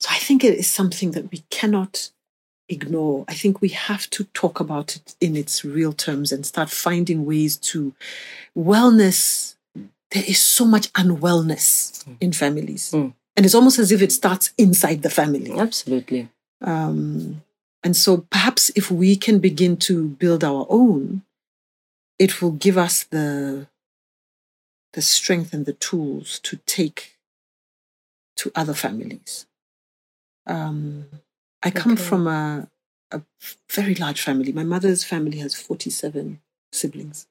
so 0.00 0.08
I 0.10 0.18
think 0.18 0.42
it 0.42 0.54
is 0.58 0.70
something 0.70 1.10
that 1.12 1.30
we 1.30 1.44
cannot 1.50 2.10
ignore. 2.72 3.24
I 3.28 3.34
think 3.34 3.60
we 3.60 3.68
have 3.68 4.08
to 4.10 4.24
talk 4.34 4.60
about 4.60 4.96
it 4.96 5.14
in 5.20 5.36
its 5.36 5.64
real 5.64 5.92
terms 5.92 6.32
and 6.32 6.44
start 6.44 6.70
finding 6.70 7.24
ways 7.24 7.56
to 7.58 7.94
wellness. 8.56 9.54
There 10.10 10.24
is 10.26 10.40
so 10.40 10.64
much 10.64 10.92
unwellness 10.92 12.04
in 12.20 12.32
families. 12.32 12.90
Mm. 12.90 13.14
And 13.36 13.46
it's 13.46 13.54
almost 13.54 13.78
as 13.78 13.92
if 13.92 14.02
it 14.02 14.12
starts 14.12 14.52
inside 14.58 15.02
the 15.02 15.10
family. 15.10 15.58
Absolutely. 15.58 16.28
Um, 16.60 17.42
and 17.82 17.96
so 17.96 18.26
perhaps 18.30 18.70
if 18.76 18.90
we 18.90 19.16
can 19.16 19.38
begin 19.38 19.76
to 19.78 20.08
build 20.08 20.44
our 20.44 20.66
own, 20.68 21.22
it 22.18 22.40
will 22.40 22.52
give 22.52 22.78
us 22.78 23.04
the 23.04 23.66
the 24.92 25.02
strength 25.02 25.54
and 25.54 25.64
the 25.64 25.72
tools 25.72 26.38
to 26.40 26.58
take 26.66 27.16
to 28.36 28.52
other 28.54 28.74
families. 28.74 29.46
Um, 30.46 31.06
I 31.62 31.70
come 31.70 31.92
Okay. 31.92 32.02
from 32.02 32.26
a, 32.26 32.68
a 33.10 33.22
very 33.70 33.94
large 33.94 34.20
family. 34.22 34.52
My 34.52 34.64
mother's 34.64 35.04
family 35.04 35.38
has 35.38 35.54
47 35.54 36.40
siblings. 36.72 37.26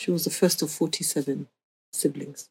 She 0.00 0.10
was 0.10 0.24
the 0.24 0.30
first 0.30 0.62
of 0.62 0.70
47 0.70 1.48
siblings. 1.92 2.48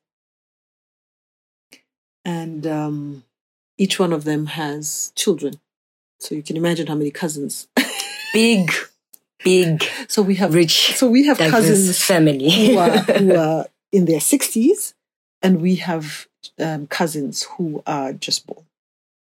And 2.23 2.65
um, 2.67 3.23
each 3.77 3.99
one 3.99 4.13
of 4.13 4.23
them 4.23 4.45
has 4.47 5.11
children. 5.15 5.59
So 6.19 6.35
you 6.35 6.43
can 6.43 6.55
imagine 6.57 6.87
how 6.87 6.95
many 6.95 7.11
cousins. 7.11 7.67
Big, 8.33 8.71
big, 9.43 9.83
So 10.07 10.21
we 10.21 10.35
have 10.35 10.53
rich, 10.53 10.95
so 10.95 11.09
we 11.09 11.25
have 11.25 11.37
cousins 11.37 12.01
family. 12.01 12.49
who 12.49 12.77
are, 12.77 12.89
who 13.19 13.35
are 13.35 13.65
in 13.91 14.05
their 14.05 14.19
60s, 14.19 14.93
and 15.41 15.61
we 15.61 15.75
have 15.77 16.27
um, 16.59 16.87
cousins 16.87 17.43
who 17.43 17.83
are 17.85 18.13
just 18.13 18.45
born. 18.47 18.63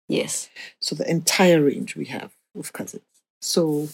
Yes. 0.07 0.49
So 0.79 0.95
the 0.95 1.09
entire 1.09 1.61
range 1.63 1.95
we 1.95 2.05
have 2.05 2.31
of 2.57 2.73
cousins. 2.73 3.03
So 3.41 3.89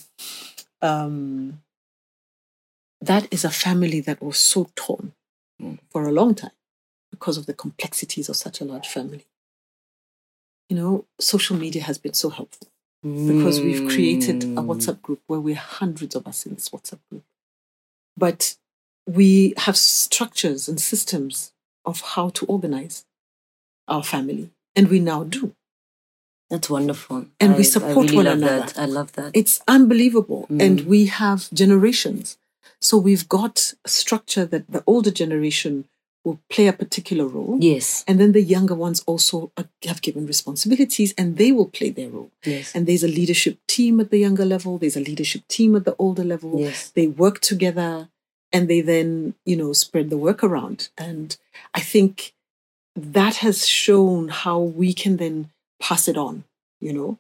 um, 0.82 1.62
that 3.02 3.28
is 3.32 3.44
a 3.44 3.50
family 3.50 4.00
that 4.02 4.22
was 4.22 4.38
so 4.38 4.70
torn 4.76 5.14
Mm. 5.62 5.78
for 5.92 6.08
a 6.08 6.12
long 6.12 6.34
time 6.34 6.52
because 7.12 7.38
of 7.38 7.46
the 7.46 7.54
complexities 7.54 8.28
of 8.28 8.36
such 8.36 8.60
a 8.60 8.66
large 8.66 8.88
family. 8.88 9.28
You 10.68 10.76
know, 10.76 11.06
social 11.20 11.56
media 11.56 11.84
has 11.84 12.00
been 12.00 12.14
so 12.16 12.30
helpful 12.32 12.68
because 13.04 13.62
we've 13.62 13.88
created 13.88 14.44
a 14.44 14.48
Mm. 14.48 14.66
WhatsApp 14.66 15.02
group 15.04 15.22
where 15.28 15.40
we're 15.40 15.56
hundreds 15.56 16.16
of 16.16 16.26
us 16.26 16.46
in 16.48 16.56
this 16.56 16.70
WhatsApp 16.70 17.00
group. 17.10 17.24
But 18.18 18.56
we 19.08 19.54
have 19.58 19.78
structures 19.78 20.68
and 20.68 20.82
systems 20.82 21.54
of 21.86 22.02
how 22.02 22.30
to 22.30 22.46
organize 22.48 23.06
our 23.88 24.04
family, 24.04 24.50
and 24.76 24.88
we 24.90 25.00
now 25.00 25.24
do. 25.24 25.56
That's 26.50 26.70
wonderful. 26.70 27.26
And 27.40 27.56
we 27.58 27.64
support 27.64 28.06
really 28.12 28.18
one 28.18 28.28
another. 28.28 28.60
That. 28.60 28.78
I 28.78 28.86
love 28.86 29.14
that. 29.14 29.32
It's 29.34 29.62
unbelievable. 29.68 30.46
Mm. 30.52 30.62
And 30.62 30.82
we 30.82 31.06
have 31.08 31.50
generations. 31.54 32.38
So 32.80 32.98
we've 32.98 33.28
got 33.30 33.74
a 33.86 33.90
structure 33.90 34.46
that 34.46 34.70
the 34.72 34.84
older 34.86 35.10
generation 35.12 35.86
will 36.24 36.40
play 36.50 36.68
a 36.68 36.74
particular 36.74 37.26
role. 37.28 37.58
yes. 37.60 38.06
And 38.08 38.18
then 38.20 38.32
the 38.32 38.42
younger 38.42 38.76
ones 38.76 39.04
also 39.06 39.52
are- 39.58 39.68
have 39.86 40.02
given 40.02 40.26
responsibilities 40.26 41.14
and 41.18 41.36
they 41.36 41.52
will 41.52 41.68
play 41.68 41.90
their 41.90 42.10
role. 42.10 42.32
Yes. 42.46 42.72
And 42.74 42.88
there's 42.88 43.04
a 43.04 43.10
leadership 43.10 43.58
team 43.68 44.00
at 44.00 44.10
the 44.10 44.20
younger 44.20 44.46
level, 44.46 44.78
there's 44.78 44.96
a 44.96 45.02
leadership 45.02 45.46
team 45.50 45.76
at 45.76 45.84
the 45.84 45.96
older 46.00 46.24
level. 46.24 46.60
Yes. 46.60 46.92
They 46.96 47.08
work 47.08 47.42
together 47.42 48.08
and 48.54 48.70
they 48.70 48.80
then, 48.82 49.34
you 49.46 49.58
know, 49.58 49.74
spread 49.74 50.10
the 50.10 50.18
work 50.18 50.44
around. 50.44 50.90
And 50.98 51.36
I 51.74 51.82
think 51.82 52.34
that 52.96 53.38
has 53.38 53.68
shown 53.68 54.30
how 54.30 54.60
we 54.60 54.94
can 54.94 55.18
then 55.18 55.50
pass 55.88 56.04
it 56.08 56.18
on, 56.18 56.36
you 56.86 56.94
know. 56.98 57.12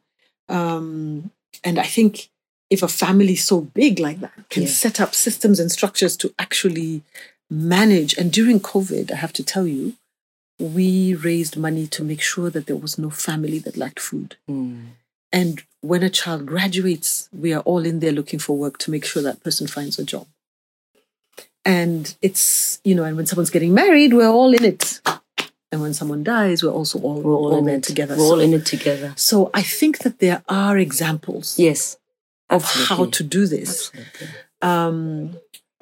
Um, 0.57 1.31
and 1.67 1.75
I 1.85 1.87
think 1.95 2.29
if 2.69 2.81
a 2.83 2.87
family 3.03 3.35
so 3.35 3.61
big 3.81 3.99
like 3.99 4.19
that 4.25 4.37
can 4.53 4.63
Yeah. 4.63 4.69
set 4.83 4.97
up 5.03 5.11
systems 5.25 5.59
and 5.59 5.69
structures 5.71 6.15
to 6.17 6.27
actually 6.45 6.91
manage, 7.49 8.11
and 8.19 8.31
during 8.31 8.59
COVID, 8.73 9.11
I 9.11 9.15
have 9.23 9.33
to 9.39 9.43
tell 9.53 9.67
you, 9.67 9.85
we 10.77 11.13
raised 11.29 11.55
money 11.67 11.85
to 11.95 12.03
make 12.11 12.21
sure 12.31 12.49
that 12.51 12.65
there 12.67 12.81
was 12.85 12.97
no 13.05 13.09
family 13.09 13.59
that 13.59 13.81
lacked 13.83 13.99
food. 14.09 14.29
Mm. 14.49 14.83
And 15.31 15.63
when 15.81 16.03
a 16.03 16.09
child 16.19 16.41
graduates, 16.45 17.09
we 17.43 17.49
are 17.55 17.63
all 17.69 17.83
in 17.85 17.99
there 17.99 18.11
looking 18.19 18.39
for 18.45 18.55
work 18.63 18.77
to 18.79 18.91
make 18.91 19.05
sure 19.09 19.23
that 19.23 19.43
person 19.43 19.67
finds 19.67 19.97
a 19.99 20.05
job. 20.13 20.27
And 21.65 22.03
it's, 22.21 22.79
you 22.83 22.95
know, 22.95 23.03
and 23.03 23.15
when 23.17 23.25
someone's 23.25 23.49
getting 23.55 23.73
married, 23.73 24.13
we're 24.13 24.35
all 24.39 24.53
in 24.53 24.65
it. 24.73 25.01
And 25.73 25.81
when 25.81 25.95
someone 25.95 26.23
dies, 26.23 26.61
we're 26.61 26.69
also 26.69 26.99
all, 26.99 27.19
We're 27.19 27.33
all, 27.33 27.57
in 27.57 27.67
it 27.67 27.81
together. 27.81 28.15
We're 28.15 28.23
all 28.23 28.35
so, 28.35 28.39
in 28.39 28.53
it 28.53 28.63
together. 28.63 29.13
so 29.17 29.49
I 29.55 29.63
think 29.63 29.99
that 30.03 30.19
there 30.19 30.43
are 30.47 30.77
examples 30.77 31.57
Yes. 31.57 31.97
of 32.47 32.63
Absolutely. 32.63 32.95
how 32.95 33.05
to 33.09 33.23
do 33.23 33.47
this. 33.47 33.91
Um, 34.61 35.37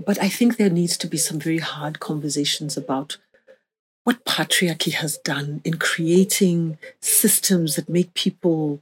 but 0.06 0.18
I 0.24 0.30
think 0.30 0.56
there 0.56 0.70
needs 0.70 0.96
to 0.96 1.08
be 1.08 1.18
some 1.18 1.40
very 1.40 1.58
hard 1.60 2.00
conversations 2.00 2.78
about 2.78 3.18
what 4.06 4.24
patriarchy 4.24 4.94
has 4.94 5.18
done 5.18 5.60
in 5.66 5.74
creating 5.78 6.78
systems 7.02 7.76
that 7.76 7.90
make 7.90 8.14
people 8.14 8.82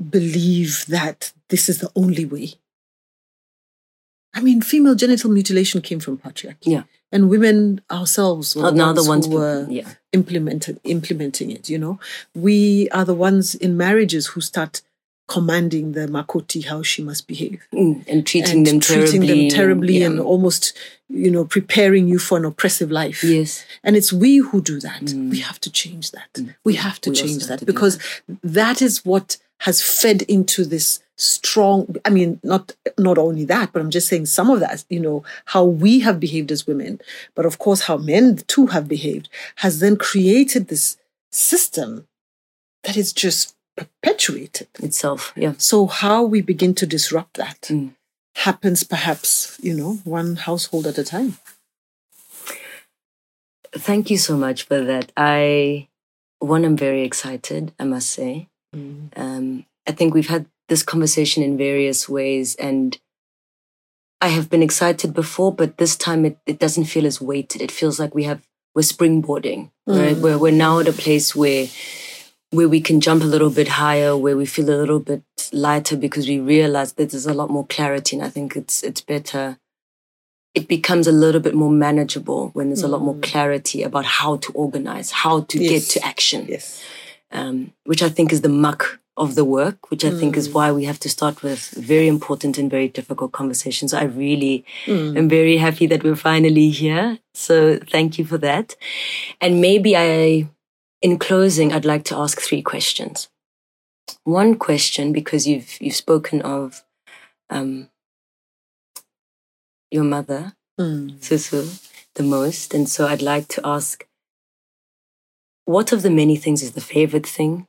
believe 0.00 0.86
that 0.88 1.32
this 1.50 1.68
is 1.68 1.78
the 1.80 1.90
only 1.94 2.24
way. 2.24 2.54
I 4.34 4.40
mean, 4.40 4.62
female 4.62 4.94
genital 4.94 5.30
mutilation 5.30 5.82
came 5.82 6.00
from 6.00 6.16
patriarchy. 6.16 6.56
Yeah. 6.76 6.84
And 7.10 7.30
women 7.30 7.80
ourselves 7.90 8.54
were 8.54 8.64
Are 8.66 8.72
now 8.72 8.92
the 8.92 9.02
who 9.02 9.08
ones. 9.08 9.28
were 9.28 9.66
yeah. 9.70 9.88
implemented 10.12 10.78
implementing 10.84 11.50
it 11.50 11.68
you 11.72 11.78
know 11.78 11.98
we 12.34 12.88
are 12.90 13.04
the 13.04 13.14
ones 13.28 13.54
in 13.54 13.76
marriages 13.76 14.26
who 14.28 14.40
start 14.40 14.82
commanding 15.26 15.92
the 15.92 16.06
makoti 16.06 16.64
how 16.64 16.82
she 16.82 17.02
must 17.02 17.26
behave 17.26 17.60
Mm. 17.72 18.04
And 18.08 18.26
treating 18.26 18.58
and 18.58 18.66
them 18.66 18.80
treating 18.80 19.22
terribly. 19.22 19.48
them 19.48 19.56
terribly 19.58 19.98
yeah. 19.98 20.06
and 20.06 20.20
almost 20.20 20.72
you 21.24 21.30
know 21.30 21.44
preparing 21.44 22.08
you 22.08 22.18
for 22.18 22.36
an 22.38 22.44
oppressive 22.46 22.90
life 22.90 23.22
Yes. 23.22 23.64
and 23.84 23.94
it's 23.96 24.12
we 24.12 24.38
who 24.38 24.60
do 24.62 24.80
that 24.80 25.02
Mm. 25.02 25.30
we 25.30 25.38
have 25.40 25.60
to 25.60 25.70
change 25.70 26.06
that 26.12 26.30
we 26.64 26.74
have 26.86 26.98
to 27.02 27.10
We 27.10 27.16
change 27.16 27.46
that 27.50 27.64
because 27.66 27.98
that 28.42 28.80
is 28.82 29.04
what 29.04 29.36
has 29.66 29.76
fed 29.82 30.22
into 30.22 30.64
this 30.64 31.00
strong 31.20 31.96
i 32.04 32.10
mean 32.10 32.38
not 32.44 32.74
not 32.96 33.18
only 33.18 33.44
that 33.44 33.72
but 33.72 33.80
i'm 33.82 33.90
just 33.90 34.06
saying 34.08 34.24
some 34.24 34.48
of 34.50 34.60
that 34.60 34.84
you 34.88 35.00
know 35.00 35.24
how 35.46 35.64
we 35.64 35.98
have 36.00 36.20
behaved 36.20 36.50
as 36.52 36.66
women 36.66 37.00
but 37.34 37.44
of 37.44 37.58
course 37.58 37.82
how 37.82 37.96
men 37.96 38.36
too 38.46 38.66
have 38.66 38.86
behaved 38.86 39.28
has 39.56 39.80
then 39.80 39.96
created 39.96 40.68
this 40.68 40.96
system 41.32 42.06
that 42.84 42.96
is 42.96 43.12
just 43.12 43.54
perpetuated 43.76 44.68
Itself. 44.80 45.32
Yeah. 45.36 45.54
so 45.58 45.86
how 45.86 46.22
we 46.22 46.40
begin 46.40 46.74
to 46.76 46.86
disrupt 46.86 47.36
that 47.36 47.60
Mm. 47.62 47.90
happens 48.36 48.84
perhaps 48.84 49.58
you 49.60 49.74
know 49.74 49.94
one 50.04 50.36
household 50.36 50.86
at 50.86 50.98
a 50.98 51.04
time 51.04 51.36
Thank 53.72 54.10
you 54.10 54.16
so 54.18 54.36
much 54.36 54.62
for 54.64 54.80
that. 54.80 55.12
I, 55.16 55.88
one, 56.38 56.64
I'm 56.64 56.76
very 56.76 57.02
excited, 57.02 57.72
I 57.78 57.84
must 57.84 58.10
say. 58.10 58.48
Um, 58.72 59.66
I 59.86 59.92
think 59.92 60.14
we've 60.14 60.28
had 60.28 60.46
this 60.68 60.82
conversation 60.82 61.42
in 61.42 61.56
various 61.56 62.08
ways, 62.08 62.54
and 62.56 62.98
I 64.20 64.28
have 64.28 64.50
been 64.50 64.62
excited 64.62 65.14
before, 65.14 65.54
but 65.54 65.78
this 65.78 65.96
time 65.96 66.24
it, 66.24 66.38
it 66.46 66.58
doesn't 66.58 66.84
feel 66.84 67.06
as 67.06 67.20
weighted. 67.20 67.62
It 67.62 67.70
feels 67.70 67.98
like 68.00 68.14
we 68.14 68.24
have 68.24 68.42
we're 68.74 68.82
springboarding 68.82 69.70
Right? 69.86 70.16
Where 70.18 70.38
we're 70.38 70.52
now 70.52 70.80
at 70.80 70.88
a 70.88 70.92
place 70.92 71.34
where 71.34 71.66
where 72.50 72.68
we 72.68 72.80
can 72.80 73.00
jump 73.00 73.22
a 73.22 73.26
little 73.26 73.50
bit 73.50 73.68
higher, 73.68 74.16
where 74.16 74.36
we 74.36 74.46
feel 74.46 74.68
a 74.70 74.76
little 74.76 75.00
bit 75.00 75.22
lighter 75.52 75.96
because 75.96 76.28
we 76.28 76.38
realize 76.38 76.92
that 76.94 77.10
there's 77.10 77.26
a 77.26 77.32
lot 77.34 77.48
more 77.50 77.66
clarity. 77.66 78.16
And 78.16 78.24
I 78.24 78.28
think 78.28 78.54
it's 78.56 78.82
it's 78.82 79.00
better. 79.00 79.58
It 80.54 80.68
becomes 80.68 81.06
a 81.06 81.12
little 81.12 81.40
bit 81.40 81.54
more 81.54 81.70
manageable 81.70 82.50
when 82.52 82.68
there's 82.68 82.82
a 82.82 82.88
lot 82.88 83.02
more 83.02 83.16
clarity 83.20 83.82
about 83.82 84.04
how 84.04 84.36
to 84.38 84.52
organize, 84.52 85.10
how 85.10 85.40
to 85.42 85.58
Yes. 85.62 85.70
get 85.70 85.82
to 86.00 86.06
action. 86.06 86.46
Yes. 86.48 86.82
Um, 87.30 87.72
which 87.84 88.02
I 88.02 88.08
think 88.08 88.32
is 88.32 88.40
the 88.40 88.48
muck 88.48 89.00
of 89.18 89.34
the 89.34 89.44
work, 89.44 89.90
which 89.90 90.04
I 90.04 90.10
think 90.10 90.36
is 90.36 90.48
why 90.48 90.72
we 90.72 90.84
have 90.84 91.00
to 91.00 91.08
start 91.08 91.42
with 91.42 91.70
very 91.70 92.08
important 92.08 92.56
and 92.58 92.70
very 92.70 92.88
difficult 92.88 93.32
conversations. 93.32 93.92
I 93.92 94.04
really 94.04 94.64
am 95.18 95.28
very 95.28 95.56
happy 95.58 95.86
that 95.86 96.04
we're 96.04 96.16
finally 96.16 96.70
here. 96.70 97.18
So 97.34 97.78
thank 97.78 98.18
you 98.18 98.24
for 98.24 98.38
that. 98.38 98.76
And 99.40 99.60
maybe 99.60 99.96
I, 99.96 100.48
in 101.02 101.18
closing, 101.18 101.72
I'd 101.72 101.84
like 101.84 102.04
to 102.04 102.16
ask 102.16 102.40
three 102.40 102.62
questions. 102.62 103.28
One 104.24 104.54
question, 104.54 105.12
because 105.12 105.46
you've 105.46 105.80
you've 105.80 105.96
spoken 105.96 106.40
of 106.42 106.84
um, 107.50 107.90
your 109.90 110.04
mother, 110.04 110.54
Mm. 110.78 111.18
Susu, 111.18 111.82
the 112.14 112.22
most, 112.22 112.72
and 112.72 112.88
so 112.88 113.06
I'd 113.08 113.22
like 113.22 113.48
to 113.48 113.60
ask, 113.64 114.06
what 115.64 115.92
of 115.92 116.02
the 116.02 116.10
many 116.10 116.36
things 116.36 116.62
is 116.62 116.72
the 116.72 116.80
favorite 116.80 117.26
thing? 117.26 117.66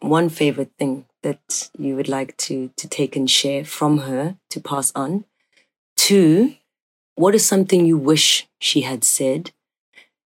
One 0.00 0.28
favorite 0.28 0.72
thing 0.78 1.06
that 1.22 1.70
you 1.78 1.96
would 1.96 2.08
like 2.08 2.36
to 2.36 2.70
to 2.76 2.88
take 2.88 3.16
and 3.16 3.30
share 3.30 3.64
from 3.64 3.98
her 3.98 4.36
to 4.50 4.60
pass 4.60 4.92
on. 4.94 5.24
Two, 5.96 6.54
what 7.14 7.34
is 7.34 7.44
something 7.44 7.86
you 7.86 7.98
wish 7.98 8.46
she 8.60 8.82
had 8.82 9.02
said? 9.04 9.50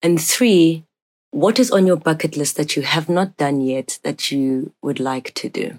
And 0.02 0.20
three, 0.20 0.84
what 1.30 1.58
is 1.58 1.70
on 1.70 1.86
your 1.86 1.96
bucket 1.96 2.36
list 2.36 2.56
that 2.56 2.74
you 2.74 2.82
have 2.82 3.08
not 3.08 3.36
done 3.36 3.60
yet 3.60 3.98
that 4.02 4.30
you 4.32 4.72
would 4.82 4.98
like 4.98 5.34
to 5.34 5.48
do? 5.48 5.78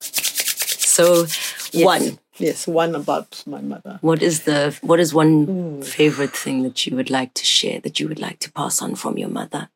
So, 0.00 1.26
Yes. 1.72 1.86
one, 1.86 2.18
Yes, 2.38 2.66
one 2.66 2.94
about 2.94 3.42
my 3.46 3.60
mother. 3.62 3.98
what 4.02 4.22
is 4.22 4.42
the 4.42 4.76
what 4.82 5.00
is 5.00 5.14
one 5.14 5.46
hmm. 5.46 5.80
favorite 5.80 6.36
thing 6.36 6.62
that 6.64 6.86
you 6.86 6.94
would 6.96 7.08
like 7.08 7.32
to 7.34 7.44
share 7.44 7.80
that 7.80 7.98
you 7.98 8.08
would 8.08 8.20
like 8.20 8.38
to 8.40 8.52
pass 8.52 8.82
on 8.82 8.94
from 8.94 9.16
your 9.16 9.30
mother? 9.30 9.70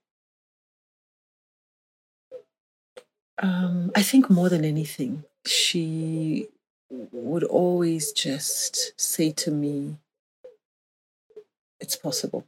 Um, 3.38 3.90
I 3.94 4.02
think 4.02 4.30
more 4.30 4.48
than 4.48 4.64
anything, 4.64 5.24
she 5.44 6.48
would 6.90 7.44
always 7.44 8.12
just 8.12 8.98
say 8.98 9.30
to 9.32 9.50
me, 9.50 9.98
It's 11.80 11.96
possible. 11.96 12.46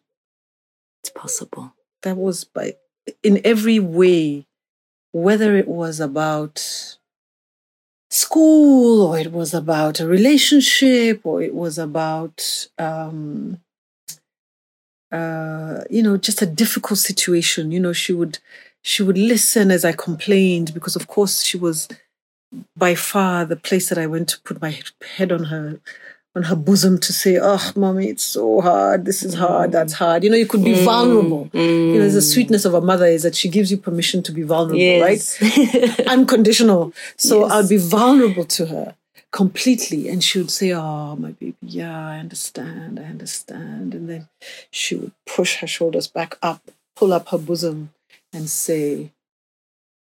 It's 1.02 1.11
possible. 1.11 1.75
That 2.02 2.16
was 2.16 2.45
by, 2.45 2.76
in 3.23 3.40
every 3.45 3.78
way, 3.78 4.47
whether 5.12 5.57
it 5.57 5.68
was 5.68 6.00
about 6.00 6.97
school 8.11 9.02
or 9.07 9.18
it 9.18 9.33
was 9.33 9.52
about 9.52 10.00
a 10.00 10.07
relationship 10.07 11.21
or 11.25 11.42
it 11.42 11.54
was 11.54 11.78
about, 11.78 12.68
um, 12.78 13.61
uh, 15.12 15.83
you 15.90 16.02
know, 16.02 16.16
just 16.16 16.40
a 16.40 16.47
difficult 16.47 16.99
situation. 16.99 17.71
You 17.71 17.80
know, 17.80 17.92
she 17.92 18.12
would 18.12 18.38
she 18.83 19.03
would 19.03 19.19
listen 19.19 19.71
as 19.71 19.85
I 19.85 19.93
complained 19.93 20.73
because, 20.75 20.97
of 20.97 21.07
course, 21.07 21.43
she 21.43 21.57
was 21.57 21.89
by 22.77 22.95
far 22.95 23.45
the 23.45 23.57
place 23.57 23.89
that 23.89 23.99
I 23.99 24.07
went 24.07 24.29
to 24.31 24.41
put 24.41 24.63
my 24.63 24.79
head 25.17 25.33
on 25.33 25.45
her 25.45 25.81
on 26.35 26.45
her 26.45 26.57
bosom 26.57 26.99
to 26.99 27.13
say, 27.13 27.39
"Oh, 27.41 27.73
mommy, 27.75 28.09
it's 28.09 28.23
so 28.23 28.61
hard. 28.61 29.05
This 29.05 29.23
is 29.23 29.35
hard. 29.35 29.73
That's 29.73 29.95
mm. 29.95 29.99
hard." 29.99 30.25
You 30.25 30.31
know, 30.31 30.37
you 30.37 30.47
could 30.47 30.65
be 30.65 30.75
mm. 30.75 30.85
vulnerable. 30.85 31.51
You 31.53 31.99
know, 31.99 32.09
the 32.09 32.19
mm. 32.19 32.33
sweetness 32.33 32.64
of 32.64 32.75
a 32.75 32.81
mother 32.81 33.07
is 33.07 33.23
that 33.25 33.35
she 33.35 33.49
gives 33.49 33.71
you 33.71 33.77
permission 33.77 34.23
to 34.23 34.33
be 34.33 34.43
vulnerable, 34.43 35.01
right? 35.01 35.23
Unconditional. 36.07 36.93
So 37.17 37.41
Yes. 37.41 37.53
I'd 37.53 37.69
be 37.69 37.77
vulnerable 37.77 38.45
to 38.45 38.67
her 38.67 38.95
completely, 39.33 40.09
and 40.09 40.23
she 40.23 40.38
would 40.38 40.51
say, 40.51 40.73
"Oh, 40.73 41.17
my 41.17 41.33
baby, 41.33 41.57
yeah, 41.62 42.09
I 42.14 42.19
understand. 42.19 43.01
I 43.01 43.05
understand." 43.05 43.95
And 43.95 44.09
then 44.09 44.29
she 44.71 44.95
would 44.95 45.12
push 45.27 45.57
her 45.57 45.67
shoulders 45.67 46.07
back 46.07 46.38
up, 46.43 46.62
pull 46.95 47.12
up 47.12 47.29
her 47.29 47.38
bosom, 47.38 47.91
and 48.33 48.49
say, 48.49 49.12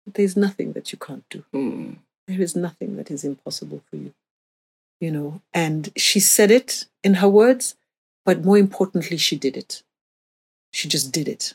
There's 0.07 0.37
nothing 0.37 0.73
that 0.73 0.93
you 0.93 0.99
can't 0.99 1.25
do. 1.31 1.45
Mm. 1.55 1.97
There 2.27 2.41
is 2.41 2.57
nothing 2.57 2.97
that 2.97 3.11
is 3.11 3.25
impossible 3.25 3.83
for 3.89 3.97
you. 3.97 4.13
You 5.01 5.11
know, 5.11 5.43
and 5.53 5.91
she 5.97 6.21
said 6.21 6.51
it 6.51 6.87
in 7.05 7.15
her 7.15 7.29
words, 7.29 7.75
but 8.25 8.45
more 8.45 8.57
importantly, 8.57 9.19
she 9.19 9.37
did 9.37 9.57
it. 9.57 9.83
She 10.73 10.89
just 10.89 11.13
did 11.13 11.29
it. 11.29 11.55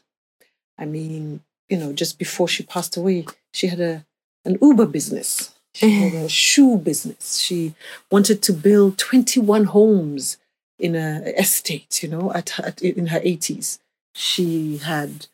I 0.78 0.86
mean, 0.86 1.42
you 1.70 1.78
know, 1.78 1.92
just 1.92 2.20
before 2.20 2.48
she 2.48 2.64
passed 2.64 2.98
away, 2.98 3.26
she 3.54 3.68
had 3.68 3.80
a 3.80 4.06
an 4.46 4.58
Uber 4.62 4.88
business. 4.88 5.54
She 5.74 5.90
had 5.92 6.14
a 6.14 6.30
shoe 6.44 6.78
business. 6.78 7.38
She 7.38 7.74
wanted 8.12 8.42
to 8.44 8.54
build 8.54 8.98
21 8.98 9.66
homes 9.66 10.38
in 10.80 10.96
a 10.96 11.22
estate, 11.38 12.02
you 12.04 12.10
know, 12.10 12.34
at, 12.34 12.60
at 12.60 12.82
in 12.82 13.08
her 13.08 13.20
80s. 13.20 13.80
She 14.14 14.78
had, 14.78 15.28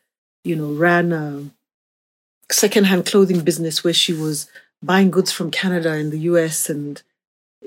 you 0.48 0.56
know, 0.56 0.72
ran 0.72 1.12
a 1.12 1.44
secondhand 2.52 3.06
clothing 3.06 3.42
business 3.42 3.84
where 3.84 3.94
she 3.94 4.14
was 4.14 4.50
buying 4.82 5.12
goods 5.12 5.32
from 5.32 5.52
Canada 5.52 5.92
and 5.92 6.12
the 6.12 6.20
US 6.32 6.70
and 6.70 7.02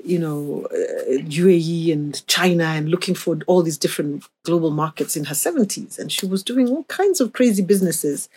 you 0.03 0.17
know 0.17 0.65
uh, 0.71 1.17
UAE 1.41 1.91
and 1.93 2.25
China 2.27 2.63
and 2.63 2.89
looking 2.89 3.13
for 3.13 3.37
all 3.45 3.61
these 3.61 3.77
different 3.77 4.23
global 4.45 4.71
markets 4.71 5.15
in 5.15 5.25
her 5.25 5.35
70s 5.35 5.99
and 5.99 6.11
she 6.11 6.25
was 6.25 6.41
doing 6.43 6.67
all 6.69 6.85
kinds 6.85 7.19
of 7.21 7.33
crazy 7.33 7.61
businesses 7.61 8.29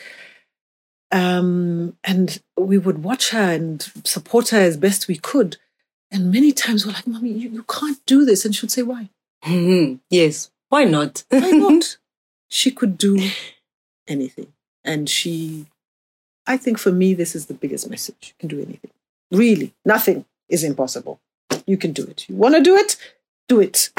um 1.12 1.96
and 2.02 2.42
we 2.58 2.76
would 2.78 3.04
watch 3.04 3.30
her 3.30 3.52
and 3.52 3.90
support 4.04 4.48
her 4.50 4.58
as 4.58 4.76
best 4.76 5.06
we 5.08 5.16
could 5.16 5.56
and 6.10 6.32
many 6.32 6.50
times 6.52 6.84
we're 6.84 6.92
like 6.92 7.06
mommy 7.06 7.30
you, 7.30 7.48
you 7.48 7.62
can't 7.64 8.04
do 8.06 8.24
this 8.24 8.44
and 8.44 8.54
she 8.54 8.64
would 8.64 8.72
say 8.72 8.82
why 8.82 9.08
Mhm. 9.44 10.00
Yes. 10.10 10.50
Why 10.70 10.84
not? 10.84 11.24
why 11.28 11.50
not 11.52 11.96
she 12.48 12.70
could 12.72 12.98
do 12.98 13.30
anything. 14.08 14.52
And 14.84 15.08
she 15.08 15.66
i 16.46 16.58
think 16.58 16.78
for 16.78 16.92
me 16.92 17.14
this 17.14 17.34
is 17.34 17.46
the 17.46 17.54
biggest 17.54 17.88
message. 17.88 18.34
You 18.34 18.34
can 18.38 18.48
do 18.48 18.62
anything. 18.62 18.90
Really 19.30 19.72
nothing 19.84 20.24
is 20.48 20.62
impossible. 20.62 21.20
You 21.66 21.76
can 21.76 21.92
do 21.92 22.04
it. 22.04 22.28
You 22.28 22.36
want 22.36 22.54
to 22.54 22.60
do 22.60 22.76
it? 22.76 22.96
Do 23.48 23.60
it. 23.60 23.90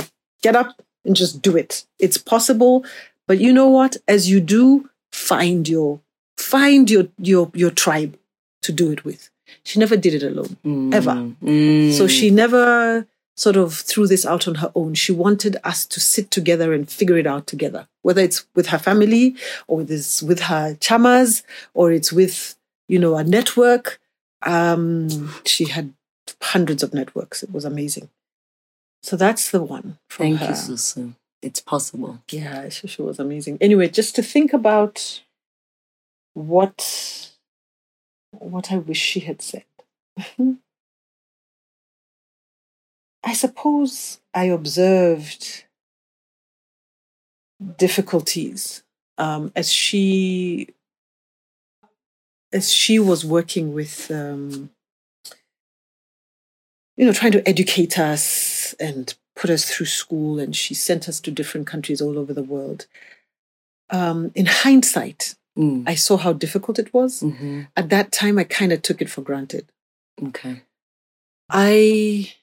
Get 0.41 0.55
up 0.55 0.81
and 1.03 1.15
just 1.15 1.41
do 1.41 1.57
it. 1.57 1.85
It's 1.99 2.17
possible 2.17 2.85
but 3.27 3.39
you 3.39 3.51
know 3.51 3.67
what? 3.67 3.97
As 4.07 4.29
you 4.29 4.39
do 4.39 4.89
find 5.11 5.67
your 5.67 6.01
find 6.37 6.89
your 6.89 7.07
your 7.17 7.51
your 7.53 7.71
tribe 7.71 8.17
to 8.61 8.71
do 8.71 8.91
it 8.91 9.05
with. 9.05 9.29
She 9.63 9.79
never 9.79 9.95
did 9.95 10.13
it 10.13 10.23
alone. 10.23 10.57
Ever. 10.93 11.11
Mm. 11.43 11.93
so 11.93 12.07
she 12.07 12.29
never 12.29 13.07
sort 13.35 13.57
of 13.57 13.73
threw 13.73 14.07
this 14.07 14.25
out 14.25 14.47
on 14.47 14.55
her 14.55 14.71
own. 14.75 14.93
She 14.93 15.11
wanted 15.11 15.57
us 15.63 15.85
to 15.87 15.99
sit 15.99 16.31
together 16.31 16.73
and 16.73 16.89
figure 16.89 17.17
it 17.17 17.27
out 17.27 17.47
together, 17.47 17.87
whether 18.01 18.21
it's 18.21 18.45
with 18.55 18.67
her 18.67 18.79
family 18.79 19.35
or 19.67 19.77
with 19.77 19.87
this, 19.89 20.23
with 20.23 20.41
her 20.41 20.75
chamas 20.75 21.43
or 21.73 21.91
it's 21.91 22.13
with, 22.13 22.55
you 22.87 22.97
know, 22.97 23.15
a 23.15 23.23
network. 23.23 23.99
Um, 24.41 25.33
she 25.45 25.65
had 25.65 25.93
hundreds 26.41 26.81
of 26.81 26.93
networks. 26.93 27.43
It 27.43 27.51
was 27.51 27.65
amazing. 27.65 28.09
So 29.03 29.15
that's 29.15 29.51
the 29.51 29.61
one 29.61 29.99
from 30.09 30.37
Thank 30.37 30.39
her. 30.39 30.47
you, 30.47 30.51
Susu. 30.53 31.13
It's 31.41 31.59
possible. 31.59 32.19
Yeah, 32.31 32.69
she, 32.69 32.87
she 32.87 33.01
was 33.01 33.19
amazing. 33.19 33.57
Anyway, 33.61 33.87
just 33.89 34.15
to 34.15 34.23
think 34.23 34.53
about 34.53 35.21
what 36.33 37.31
what 38.31 38.71
I 38.71 38.77
wish 38.77 38.99
she 38.99 39.21
had 39.21 39.41
said. 39.41 39.65
I 43.25 43.33
suppose 43.33 44.19
I 44.33 44.45
observed 44.45 45.65
difficulties 47.77 48.83
um, 49.17 49.51
as 49.55 49.71
she 49.71 50.69
as 52.53 52.71
she 52.71 52.99
was 52.99 53.25
working 53.25 53.73
with 53.73 54.11
um, 54.11 54.69
you 56.97 57.05
know 57.05 57.13
trying 57.13 57.31
to 57.31 57.47
educate 57.47 57.97
us 57.97 58.73
and 58.79 59.15
put 59.35 59.49
us 59.49 59.65
through 59.69 59.85
school 59.87 60.39
and 60.39 60.55
she 60.55 60.73
sent 60.73 61.09
us 61.09 61.19
to 61.21 61.31
different 61.31 61.67
countries 61.67 62.01
all 62.01 62.17
over 62.19 62.33
the 62.33 62.43
world 62.43 62.87
um, 63.89 64.31
in 64.35 64.45
hindsight 64.45 65.35
Mm. 65.57 65.87
i 65.87 65.95
saw 65.95 66.17
how 66.17 66.33
difficult 66.33 66.79
it 66.79 66.93
was 66.93 67.21
hmm 67.21 67.61
at 67.77 67.87
that 67.87 68.11
time 68.11 68.37
i 68.37 68.43
kind 68.43 68.73
of 68.73 68.81
took 68.81 69.01
it 69.01 69.09
for 69.09 69.21
granted 69.21 69.65
Okay. 70.21 70.63
i 71.49 72.33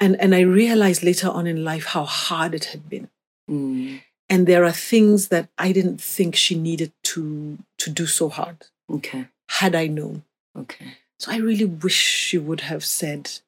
and 0.00 0.16
and 0.20 0.34
i 0.34 0.40
realized 0.40 1.02
later 1.02 1.28
on 1.28 1.46
in 1.46 1.64
life 1.64 1.84
how 1.94 2.04
hard 2.04 2.54
it 2.54 2.66
had 2.66 2.88
been 2.88 3.08
Mm. 3.50 4.00
and 4.28 4.46
there 4.46 4.64
are 4.64 4.72
things 4.72 5.28
that 5.28 5.48
i 5.58 5.72
didn't 5.72 6.00
think 6.00 6.36
she 6.36 6.54
needed 6.54 6.92
to 7.10 7.58
to 7.78 7.90
do 7.90 8.06
so 8.06 8.28
hard 8.28 8.58
Okay. 8.88 9.26
had 9.58 9.74
i 9.74 9.86
known 9.88 10.22
Okay. 10.56 10.86
so 11.18 11.32
i 11.32 11.36
really 11.38 11.64
wish 11.64 12.00
she 12.26 12.38
would 12.38 12.60
have 12.72 12.84
said 12.84 13.40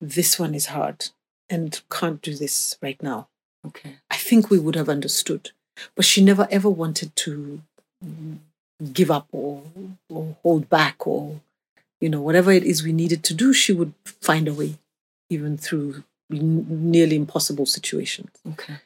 this 0.00 0.38
one 0.38 0.54
is 0.54 0.66
hard 0.66 1.08
and 1.48 1.80
can't 1.90 2.20
do 2.22 2.34
this 2.34 2.76
right 2.82 3.02
now 3.02 3.28
Okay. 3.66 3.92
i 4.10 4.16
think 4.16 4.50
we 4.50 4.58
would 4.58 4.74
have 4.76 4.88
understood 4.90 5.50
but 5.96 6.04
she 6.04 6.22
never 6.22 6.46
ever 6.50 6.68
wanted 6.68 7.14
to 7.24 7.60
give 8.92 9.10
up 9.10 9.26
or 9.32 9.62
or 10.08 10.36
hold 10.42 10.68
back 10.68 11.06
or 11.06 11.40
you 12.00 12.08
know 12.08 12.20
whatever 12.20 12.50
it 12.52 12.64
is 12.64 12.82
we 12.82 12.92
needed 12.92 13.22
to 13.24 13.34
do 13.34 13.52
she 13.52 13.72
would 13.72 13.92
find 14.04 14.48
a 14.48 14.54
way 14.54 14.74
even 15.30 15.56
through 15.56 16.04
nearly 16.28 17.16
impossible 17.16 17.66
situations 17.66 18.30
Okay. 18.52 18.76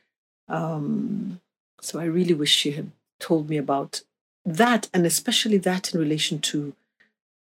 um, 0.48 1.40
so 1.80 1.98
i 2.00 2.04
really 2.04 2.34
wish 2.34 2.54
she 2.54 2.72
had 2.72 2.90
told 3.20 3.48
me 3.50 3.56
about 3.56 4.02
that 4.44 4.88
and 4.94 5.04
especially 5.06 5.58
that 5.58 5.92
in 5.92 6.00
relation 6.00 6.38
to 6.38 6.74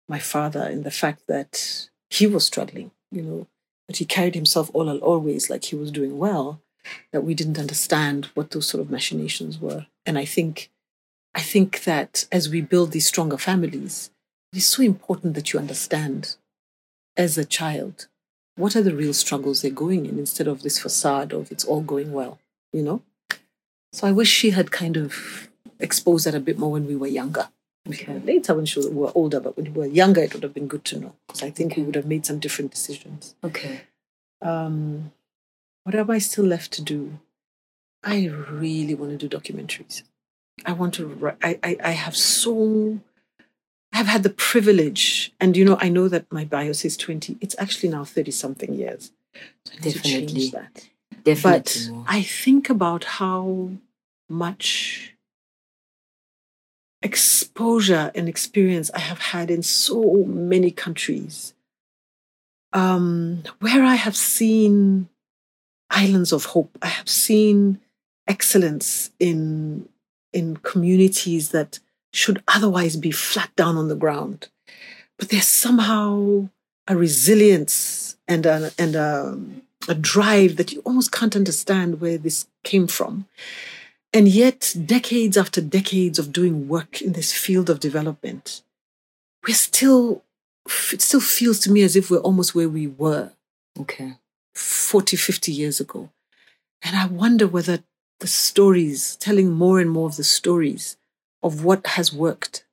my 0.09 0.19
father 0.19 0.61
and 0.61 0.83
the 0.83 0.91
fact 1.03 1.21
that 1.27 1.89
he 2.09 2.25
was 2.27 2.45
struggling 2.45 2.91
you 3.11 3.21
know 3.21 3.47
but 3.87 3.97
he 3.97 4.05
carried 4.05 4.35
himself 4.35 4.69
all 4.73 4.89
always 4.99 5.49
like 5.49 5.65
he 5.65 5.75
was 5.75 5.91
doing 5.91 6.17
well 6.17 6.61
that 7.11 7.21
we 7.23 7.33
didn't 7.33 7.59
understand 7.59 8.25
what 8.33 8.51
those 8.51 8.67
sort 8.67 8.81
of 8.81 8.89
machinations 8.89 9.59
were 9.59 9.85
and 10.05 10.17
i 10.17 10.25
think 10.25 10.69
i 11.35 11.41
think 11.41 11.83
that 11.83 12.25
as 12.31 12.49
we 12.49 12.61
build 12.61 12.91
these 12.91 13.07
stronger 13.07 13.37
families 13.37 14.11
it 14.53 14.57
is 14.57 14.65
so 14.65 14.81
important 14.83 15.33
that 15.33 15.51
you 15.51 15.59
understand 15.59 16.35
as 17.17 17.37
a 17.37 17.45
child 17.45 18.07
what 18.57 18.75
are 18.75 18.81
the 18.81 18.95
real 18.95 19.13
struggles 19.13 19.61
they're 19.61 19.71
going 19.85 20.05
in 20.05 20.19
instead 20.19 20.47
of 20.47 20.61
this 20.63 20.77
facade 20.79 21.31
of 21.33 21.51
it's 21.51 21.63
all 21.65 21.81
going 21.81 22.11
well 22.11 22.39
you 22.73 22.83
know 22.83 23.01
so 23.93 24.07
i 24.07 24.11
wish 24.11 24.29
she 24.29 24.49
had 24.51 24.71
kind 24.71 24.97
of 24.97 25.47
exposed 25.79 26.25
that 26.25 26.35
a 26.35 26.39
bit 26.39 26.57
more 26.59 26.71
when 26.71 26.85
we 26.87 26.95
were 26.95 27.07
younger 27.21 27.47
Okay. 27.89 28.19
later 28.19 28.53
when 28.53 28.65
she 28.65 28.79
was, 28.79 28.89
we 28.89 28.95
were 28.95 29.13
older 29.15 29.39
but 29.39 29.55
when 29.55 29.67
we 29.73 29.79
were 29.79 29.85
younger 29.85 30.21
it 30.21 30.33
would 30.33 30.43
have 30.43 30.53
been 30.53 30.67
good 30.67 30.83
to 30.85 30.99
know 30.99 31.13
because 31.27 31.41
i 31.43 31.49
think 31.49 31.77
we 31.77 31.83
would 31.83 31.95
have 31.95 32.05
made 32.13 32.25
some 32.25 32.39
different 32.39 32.71
decisions 32.71 33.35
Okay. 33.43 33.81
um, 34.41 35.11
what 35.83 35.95
am 35.95 36.11
I 36.11 36.19
still 36.19 36.43
left 36.45 36.73
to 36.73 36.81
do? 36.81 37.17
I 38.03 38.27
really 38.27 38.93
want 38.93 39.17
to 39.17 39.17
do 39.27 39.37
documentaries. 39.37 40.03
I 40.65 40.73
want 40.73 40.95
to. 40.95 41.31
I, 41.41 41.57
I 41.63 41.77
I 41.81 41.91
have 41.91 42.15
so. 42.17 42.99
I've 43.93 44.07
had 44.07 44.23
the 44.23 44.29
privilege, 44.29 45.33
and 45.39 45.57
you 45.57 45.65
know, 45.65 45.77
I 45.79 45.89
know 45.89 46.07
that 46.07 46.31
my 46.31 46.45
bio 46.45 46.71
says 46.73 46.97
twenty. 46.97 47.37
It's 47.41 47.55
actually 47.57 47.89
now 47.89 48.03
thirty 48.03 48.31
something 48.31 48.73
years. 48.73 49.11
So 49.65 49.73
I 49.73 49.75
need 49.75 49.93
to 49.93 49.99
Definitely. 49.99 50.27
change 50.27 50.51
that. 50.51 50.89
Definitely 51.23 51.93
But. 51.95 52.03
I 52.07 52.21
think 52.21 52.69
about 52.69 53.03
how 53.03 53.71
much 54.29 55.15
exposure 57.01 58.11
and 58.15 58.27
experience 58.27 58.89
I 58.93 58.99
have 58.99 59.19
had 59.19 59.49
in 59.51 59.63
so 59.63 60.23
many 60.25 60.71
countries, 60.71 61.53
um, 62.73 63.43
where 63.59 63.83
I 63.83 63.95
have 63.95 64.15
seen 64.15 65.09
islands 65.89 66.31
of 66.31 66.45
hope. 66.45 66.77
I 66.81 66.87
have 66.87 67.09
seen 67.09 67.79
excellence 68.27 69.11
in 69.19 69.87
in 70.33 70.57
communities 70.57 71.49
that 71.49 71.79
should 72.17 72.43
otherwise 72.47 72.95
be 72.95 73.11
flat 73.11 73.55
down 73.55 73.77
on 73.77 73.87
the 73.87 73.95
ground, 73.95 74.49
but 75.17 75.29
there's 75.29 75.47
somehow 75.47 76.49
a 76.87 76.95
resilience 76.95 78.17
and 78.27 78.45
a, 78.45 78.71
and 78.77 78.95
a, 78.95 79.39
a 79.87 79.95
drive 79.95 80.57
that 80.57 80.71
you 80.71 80.81
almost 80.81 81.11
can't 81.11 81.35
understand 81.35 82.01
where 82.01 82.17
this 82.17 82.47
came 82.63 82.87
from. 82.87 83.25
And 84.13 84.27
yet, 84.27 84.73
decades 84.85 85.37
after 85.37 85.61
decades 85.61 86.17
of 86.17 86.33
doing 86.33 86.67
work 86.67 87.01
in 87.01 87.13
this 87.13 87.33
field 87.33 87.69
of 87.69 87.79
development, 87.79 88.63
we're 89.45 89.53
still, 89.53 90.23
it 90.91 91.01
still 91.01 91.21
feels 91.21 91.59
to 91.59 91.71
me 91.71 91.83
as 91.83 91.95
if 91.95 92.09
we're 92.09 92.17
almost 92.19 92.55
where 92.55 92.69
we 92.69 92.87
were 92.87 93.31
Okay. 93.79 94.13
40, 94.55 95.17
50 95.17 95.51
years 95.51 95.79
ago. 95.79 96.09
And 96.81 96.95
I 96.95 97.05
wonder 97.05 97.47
whether 97.47 97.83
the 98.19 98.27
stories, 98.27 99.15
telling 99.17 99.51
more 99.51 99.79
and 99.79 99.91
more 99.91 100.07
of 100.07 100.17
the 100.17 100.23
stories 100.23 100.97
of 101.43 101.63
what 101.63 101.85
has 101.87 102.13
worked 102.13 102.65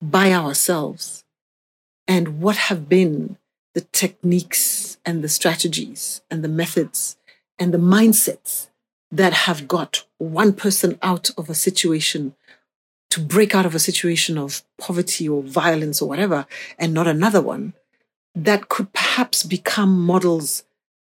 by 0.00 0.32
ourselves 0.32 1.24
and 2.06 2.40
what 2.40 2.56
have 2.56 2.88
been 2.88 3.38
the 3.74 3.80
techniques 3.80 4.98
and 5.04 5.22
the 5.22 5.28
strategies 5.28 6.22
and 6.30 6.44
the 6.44 6.48
methods 6.48 7.16
and 7.58 7.72
the 7.72 7.78
mindsets 7.78 8.68
that 9.10 9.32
have 9.32 9.66
got 9.68 10.04
one 10.18 10.52
person 10.52 10.98
out 11.02 11.30
of 11.38 11.48
a 11.48 11.54
situation 11.54 12.34
to 13.10 13.20
break 13.20 13.54
out 13.54 13.64
of 13.66 13.74
a 13.74 13.78
situation 13.78 14.36
of 14.36 14.62
poverty 14.78 15.28
or 15.28 15.42
violence 15.42 16.02
or 16.02 16.08
whatever 16.08 16.46
and 16.78 16.92
not 16.92 17.06
another 17.06 17.40
one 17.40 17.72
that 18.34 18.68
could 18.68 18.92
perhaps 18.92 19.44
become 19.44 20.00
models 20.04 20.64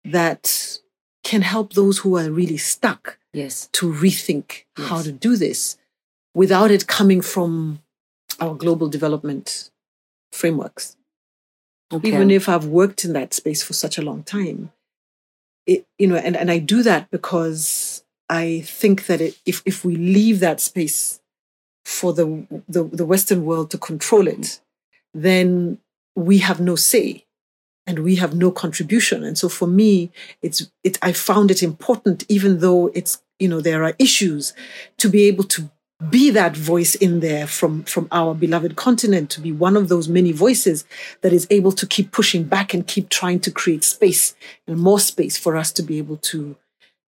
that 0.04 0.80
can 1.24 1.44
help 1.44 1.74
those 1.74 2.00
who 2.00 2.18
are 2.18 2.32
really 2.32 2.58
stuck 2.58 3.18
Yes. 3.34 3.70
to 3.74 3.92
rethink 3.94 4.64
how 4.76 5.02
to 5.04 5.12
do 5.12 5.38
this 5.38 5.78
without 6.34 6.72
it 6.72 6.88
coming 6.88 7.22
from 7.22 7.82
our 8.40 8.56
global 8.56 8.88
development 8.88 9.70
frameworks. 10.32 10.98
Okay. 11.94 12.08
Even 12.08 12.32
if 12.32 12.48
I've 12.48 12.66
worked 12.66 13.04
in 13.04 13.14
that 13.14 13.34
space 13.34 13.62
for 13.64 13.74
such 13.74 13.98
a 13.98 14.02
long 14.02 14.24
time, 14.24 14.72
it 15.66 15.86
you 16.00 16.08
know, 16.08 16.16
and, 16.16 16.36
and 16.38 16.50
I 16.50 16.58
do 16.58 16.84
that 16.84 17.12
because 17.12 18.04
I 18.30 18.62
think 18.62 19.08
that 19.08 19.20
it, 19.20 19.38
if 19.46 19.62
if 19.66 19.84
we 19.84 19.96
leave 19.96 20.40
that 20.40 20.62
space 20.62 21.20
for 21.84 22.14
the, 22.14 22.48
the 22.70 22.84
the 22.86 23.06
Western 23.06 23.44
world 23.44 23.72
to 23.72 23.78
control 23.78 24.28
it, 24.28 24.62
then 25.14 25.80
we 26.16 26.38
have 26.40 26.62
no 26.62 26.76
say 26.76 27.26
and 27.86 28.00
we 28.00 28.16
have 28.16 28.34
no 28.34 28.52
contribution. 28.52 29.24
And 29.24 29.38
so 29.38 29.50
for 29.50 29.68
me, 29.68 30.12
it's 30.42 30.72
it 30.84 30.98
I 31.02 31.12
found 31.12 31.52
it 31.52 31.62
important, 31.62 32.24
even 32.30 32.60
though 32.60 32.88
it's 32.94 33.22
you 33.38 33.50
know 33.50 33.60
there 33.60 33.84
are 33.84 33.96
issues, 34.00 34.54
to 34.98 35.10
be 35.10 35.24
able 35.24 35.44
to 35.46 35.70
be 36.10 36.30
that 36.32 36.56
voice 36.56 36.96
in 36.96 37.20
there 37.20 37.46
from 37.46 37.84
from 37.84 38.08
our 38.12 38.34
beloved 38.34 38.76
continent 38.76 39.30
to 39.30 39.42
be 39.42 39.52
one 39.52 39.78
of 39.78 39.88
those 39.88 40.08
many 40.08 40.32
voices 40.32 40.86
that 41.22 41.34
is 41.34 41.46
able 41.50 41.72
to 41.72 41.86
keep 41.86 42.12
pushing 42.12 42.44
back 42.44 42.74
and 42.74 42.88
keep 42.88 43.10
trying 43.10 43.40
to 43.40 43.52
create 43.52 43.84
space 43.84 44.36
and 44.68 44.80
more 44.80 45.00
space 45.00 45.38
for 45.38 45.56
us 45.56 45.72
to 45.72 45.84
be 45.84 45.98
able 45.98 46.18
to 46.18 46.56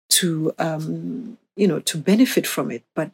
to 0.10 0.54
um 0.60 1.38
you 1.56 1.68
know 1.68 1.80
to 1.80 1.98
benefit 1.98 2.46
from 2.46 2.70
it 2.70 2.84
but 2.96 3.12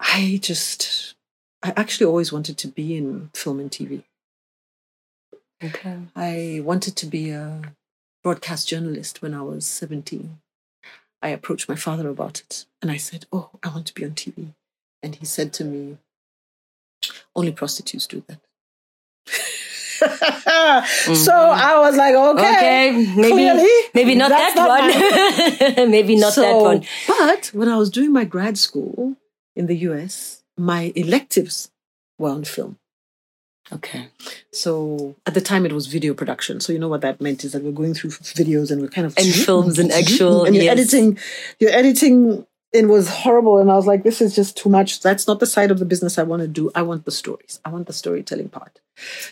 i 0.00 0.38
just 0.42 1.14
i 1.62 1.72
actually 1.76 2.06
always 2.06 2.32
wanted 2.32 2.58
to 2.58 2.66
be 2.66 2.96
in 2.96 3.30
film 3.32 3.60
and 3.60 3.70
tv 3.70 4.02
okay. 5.62 5.98
I 6.16 6.60
wanted 6.64 6.96
to 6.96 7.06
be 7.06 7.30
a 7.30 7.62
broadcast 8.22 8.68
journalist 8.68 9.22
when 9.22 9.34
I 9.34 9.42
was 9.42 9.66
17. 9.66 10.38
I 11.22 11.28
approached 11.28 11.68
my 11.68 11.76
father 11.76 12.08
about 12.08 12.40
it 12.40 12.66
and 12.80 12.90
I 12.90 12.96
said, 12.96 13.26
Oh, 13.32 13.50
I 13.62 13.68
want 13.68 13.86
to 13.86 13.94
be 13.94 14.04
on 14.04 14.12
TV. 14.12 14.54
And 15.02 15.14
he 15.14 15.24
said 15.24 15.52
to 15.54 15.64
me, 15.64 15.98
Only 17.34 17.52
prostitutes 17.52 18.06
do 18.06 18.22
that. 18.28 18.40
So 20.00 21.32
mm-hmm. 21.32 21.60
I 21.60 21.78
was 21.78 21.96
like, 21.96 22.14
Okay. 22.14 22.90
Okay. 22.90 23.14
Maybe 23.16 23.30
clearly, 23.32 23.70
maybe 23.94 24.14
not 24.14 24.30
that 24.30 24.54
one. 25.76 25.90
maybe 25.90 26.16
not 26.16 26.34
that 26.36 26.56
one. 26.56 26.84
But 27.06 27.50
when 27.52 27.68
I 27.68 27.76
was 27.76 27.90
doing 27.90 28.12
my 28.12 28.24
grad 28.24 28.56
school 28.56 29.16
in 29.54 29.66
the 29.66 29.76
US, 29.88 30.42
my 30.56 30.92
electives 30.96 31.70
were 32.18 32.30
on 32.30 32.44
film. 32.44 32.78
Okay. 33.72 34.08
So 34.52 35.16
at 35.26 35.34
the 35.34 35.40
time 35.40 35.64
it 35.64 35.72
was 35.72 35.86
video 35.86 36.12
production. 36.14 36.60
So 36.60 36.72
you 36.72 36.78
know 36.78 36.88
what 36.88 37.02
that 37.02 37.20
meant 37.20 37.44
is 37.44 37.52
that 37.52 37.62
we're 37.62 37.72
going 37.72 37.94
through 37.94 38.10
videos 38.10 38.70
and 38.70 38.80
we're 38.80 38.88
kind 38.88 39.06
of 39.06 39.16
And 39.16 39.26
films 39.46 39.78
and 39.78 39.92
actual- 39.92 40.44
and 40.44 40.54
you're 40.54 40.64
yes. 40.64 40.78
editing 40.78 41.18
you're 41.58 41.70
editing 41.70 42.46
it 42.72 42.86
was 42.86 43.08
horrible 43.08 43.58
and 43.58 43.70
I 43.70 43.74
was 43.76 43.86
like 43.86 44.02
this 44.04 44.20
is 44.20 44.34
just 44.34 44.56
too 44.56 44.68
much. 44.68 45.00
That's 45.00 45.26
not 45.26 45.40
the 45.40 45.46
side 45.46 45.70
of 45.70 45.78
the 45.78 45.84
business 45.84 46.18
I 46.18 46.22
want 46.22 46.42
to 46.42 46.48
do. 46.48 46.70
I 46.74 46.82
want 46.82 47.04
the 47.04 47.10
stories. 47.10 47.60
I 47.64 47.70
want 47.70 47.86
the 47.86 47.92
storytelling 47.92 48.48
part. 48.48 48.80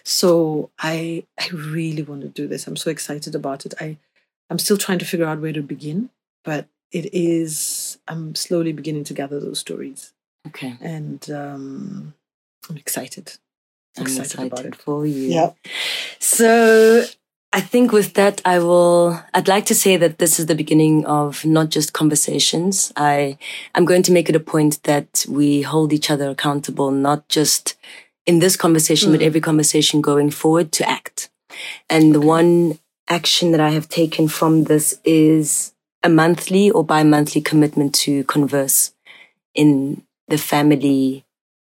So 0.04 0.70
I 0.78 1.24
I 1.38 1.48
really 1.48 2.02
want 2.02 2.22
to 2.22 2.28
do 2.28 2.46
this. 2.48 2.66
I'm 2.66 2.76
so 2.76 2.90
excited 2.90 3.34
about 3.34 3.64
it. 3.66 3.74
I 3.80 3.96
I'm 4.50 4.58
still 4.58 4.76
trying 4.78 4.98
to 5.00 5.04
figure 5.04 5.26
out 5.26 5.40
where 5.40 5.52
to 5.52 5.62
begin, 5.62 6.10
but 6.44 6.66
it 6.90 7.10
is 7.14 7.98
I'm 8.08 8.34
slowly 8.34 8.72
beginning 8.72 9.04
to 9.04 9.14
gather 9.14 9.38
those 9.40 9.58
stories 9.58 10.12
Okay. 10.46 10.76
and 10.80 11.30
um 11.30 12.14
I'm 12.68 12.76
excited. 12.76 13.36
I'm 13.96 14.02
Excited 14.04 14.32
excited, 14.32 14.52
about 14.52 14.64
it. 14.66 14.76
for 14.76 15.06
you. 15.06 15.28
Yeah. 15.28 15.50
So 16.18 17.04
I 17.52 17.60
think 17.62 17.92
with 17.92 18.12
that, 18.14 18.42
I 18.44 18.58
will, 18.58 19.22
I'd 19.32 19.48
like 19.48 19.64
to 19.66 19.74
say 19.74 19.96
that 19.96 20.18
this 20.18 20.38
is 20.38 20.46
the 20.46 20.54
beginning 20.54 21.06
of 21.06 21.46
not 21.46 21.70
just 21.70 21.94
conversations. 21.94 22.92
I, 22.94 23.38
I'm 23.74 23.86
going 23.86 24.02
to 24.02 24.12
make 24.12 24.28
it 24.28 24.36
a 24.36 24.40
point 24.40 24.82
that 24.82 25.24
we 25.28 25.62
hold 25.62 25.92
each 25.92 26.10
other 26.10 26.28
accountable, 26.28 26.90
not 26.90 27.26
just 27.28 27.76
in 28.26 28.40
this 28.40 28.54
conversation, 28.54 29.10
but 29.10 29.20
hmm. 29.20 29.26
every 29.26 29.40
conversation 29.40 30.02
going 30.02 30.30
forward 30.30 30.72
to 30.72 30.88
act. 30.88 31.30
And 31.88 32.14
the 32.14 32.20
one 32.20 32.78
action 33.08 33.52
that 33.52 33.60
I 33.60 33.70
have 33.70 33.88
taken 33.88 34.28
from 34.28 34.64
this 34.64 35.00
is 35.02 35.72
a 36.02 36.10
monthly 36.10 36.70
or 36.70 36.84
bi-monthly 36.84 37.40
commitment 37.40 37.94
to 37.94 38.24
converse 38.24 38.92
in 39.54 40.02
the 40.28 40.36
family 40.36 41.24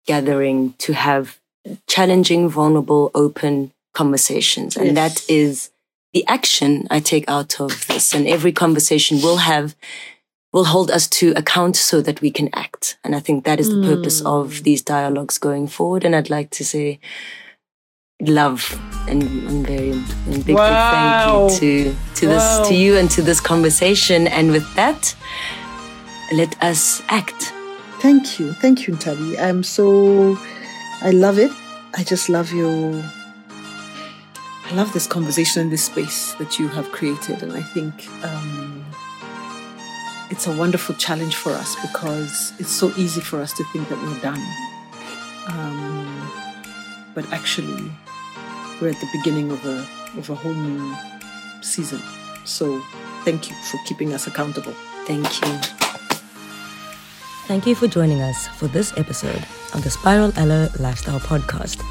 gathering 0.06 0.74
to 0.80 0.94
have 0.94 1.40
challenging, 1.88 2.50
vulnerable, 2.50 3.12
open 3.16 3.72
conversations. 4.02 4.72
And 4.78 4.88
Yes. 4.88 4.98
that 5.02 5.16
is 5.42 5.54
the 6.16 6.24
action 6.38 6.72
I 6.96 7.00
take 7.14 7.26
out 7.38 7.52
of 7.66 7.72
this. 7.88 8.06
And 8.16 8.24
every 8.36 8.54
conversation 8.64 9.16
will 9.26 9.40
have 9.52 9.68
will 10.54 10.68
hold 10.76 10.90
us 10.98 11.06
to 11.20 11.26
account 11.42 11.76
so 11.76 12.02
that 12.08 12.22
we 12.22 12.32
can 12.38 12.50
act. 12.66 12.98
And 13.04 13.12
I 13.18 13.22
think 13.26 13.38
that 13.44 13.60
is 13.60 13.70
the 13.70 13.82
mm. 13.82 13.90
purpose 13.92 14.20
of 14.38 14.46
hmm. 14.58 14.64
these 14.68 14.82
dialogues 14.96 15.38
going 15.38 15.68
forward. 15.68 16.04
And 16.06 16.16
I'd 16.16 16.36
like 16.38 16.50
to 16.58 16.64
say 16.66 17.00
love 18.42 18.62
and, 19.08 19.22
and 19.50 19.60
very 19.68 19.92
and 20.30 20.40
big, 20.48 20.56
wow. 20.56 20.70
big 20.70 20.90
thank 20.96 21.62
you 21.62 21.86
to 21.94 21.96
to 22.20 22.24
wow. 22.28 22.34
this 22.34 22.68
to 22.70 22.74
you 22.84 22.92
and 23.00 23.08
to 23.16 23.22
this 23.30 23.42
conversation. 23.52 24.20
And 24.38 24.46
with 24.56 24.68
that, 24.76 25.02
let 26.42 26.52
us 26.70 26.82
act. 27.10 27.42
Thank 28.02 28.40
you. 28.40 28.48
Thank 28.64 28.78
you, 28.88 28.96
Ntabi. 28.96 29.30
I'm 29.48 29.62
so 29.62 29.86
I 31.10 31.12
love 31.12 31.38
it. 31.46 31.52
I 32.00 32.04
just 32.04 32.26
love 32.30 32.50
your 32.62 33.04
I 34.70 34.74
love 34.76 34.94
this 34.94 35.08
conversation 35.08 35.64
and 35.64 35.72
this 35.72 35.86
space 35.86 36.36
that 36.36 36.60
you 36.60 36.68
have 36.68 36.92
created. 36.92 37.42
And 37.42 37.54
I 37.54 37.64
think 37.64 38.08
um, 38.24 38.86
it's 40.30 40.46
a 40.46 40.56
wonderful 40.56 40.94
challenge 40.96 41.36
for 41.36 41.52
us 41.54 41.76
because 41.82 42.54
it's 42.60 42.70
so 42.70 42.94
easy 42.96 43.20
for 43.20 43.42
us 43.42 43.52
to 43.54 43.64
think 43.74 43.90
that 43.90 43.98
we're 43.98 44.20
done. 44.20 44.40
Um, 45.48 46.32
but 47.16 47.26
actually, 47.34 47.92
we're 48.80 48.90
at 48.90 49.00
the 49.02 49.10
beginning 49.12 49.50
of 49.50 49.66
a, 49.66 49.88
of 50.20 50.30
a 50.30 50.36
whole 50.36 50.54
new 50.54 50.96
season. 51.62 52.00
So 52.46 52.80
thank 53.26 53.50
you 53.50 53.56
for 53.72 53.80
keeping 53.86 54.14
us 54.14 54.28
accountable. 54.28 54.74
Thank 55.08 55.26
you. 55.42 55.58
Thank 57.48 57.66
you 57.66 57.74
for 57.74 57.88
joining 57.88 58.22
us 58.22 58.48
for 58.50 58.68
this 58.68 58.96
episode 58.98 59.44
of 59.74 59.84
the 59.84 59.90
Spiral 59.90 60.32
Aloe 60.38 60.70
Lifestyle 60.80 61.20
Podcast. 61.20 61.84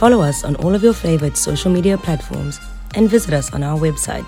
Follow 0.00 0.22
us 0.22 0.44
on 0.44 0.56
all 0.56 0.74
of 0.74 0.82
your 0.82 0.94
favorite 0.94 1.36
social 1.36 1.70
media 1.70 1.98
platforms 1.98 2.58
and 2.94 3.10
visit 3.10 3.34
us 3.34 3.52
on 3.52 3.62
our 3.62 3.78
website 3.78 4.26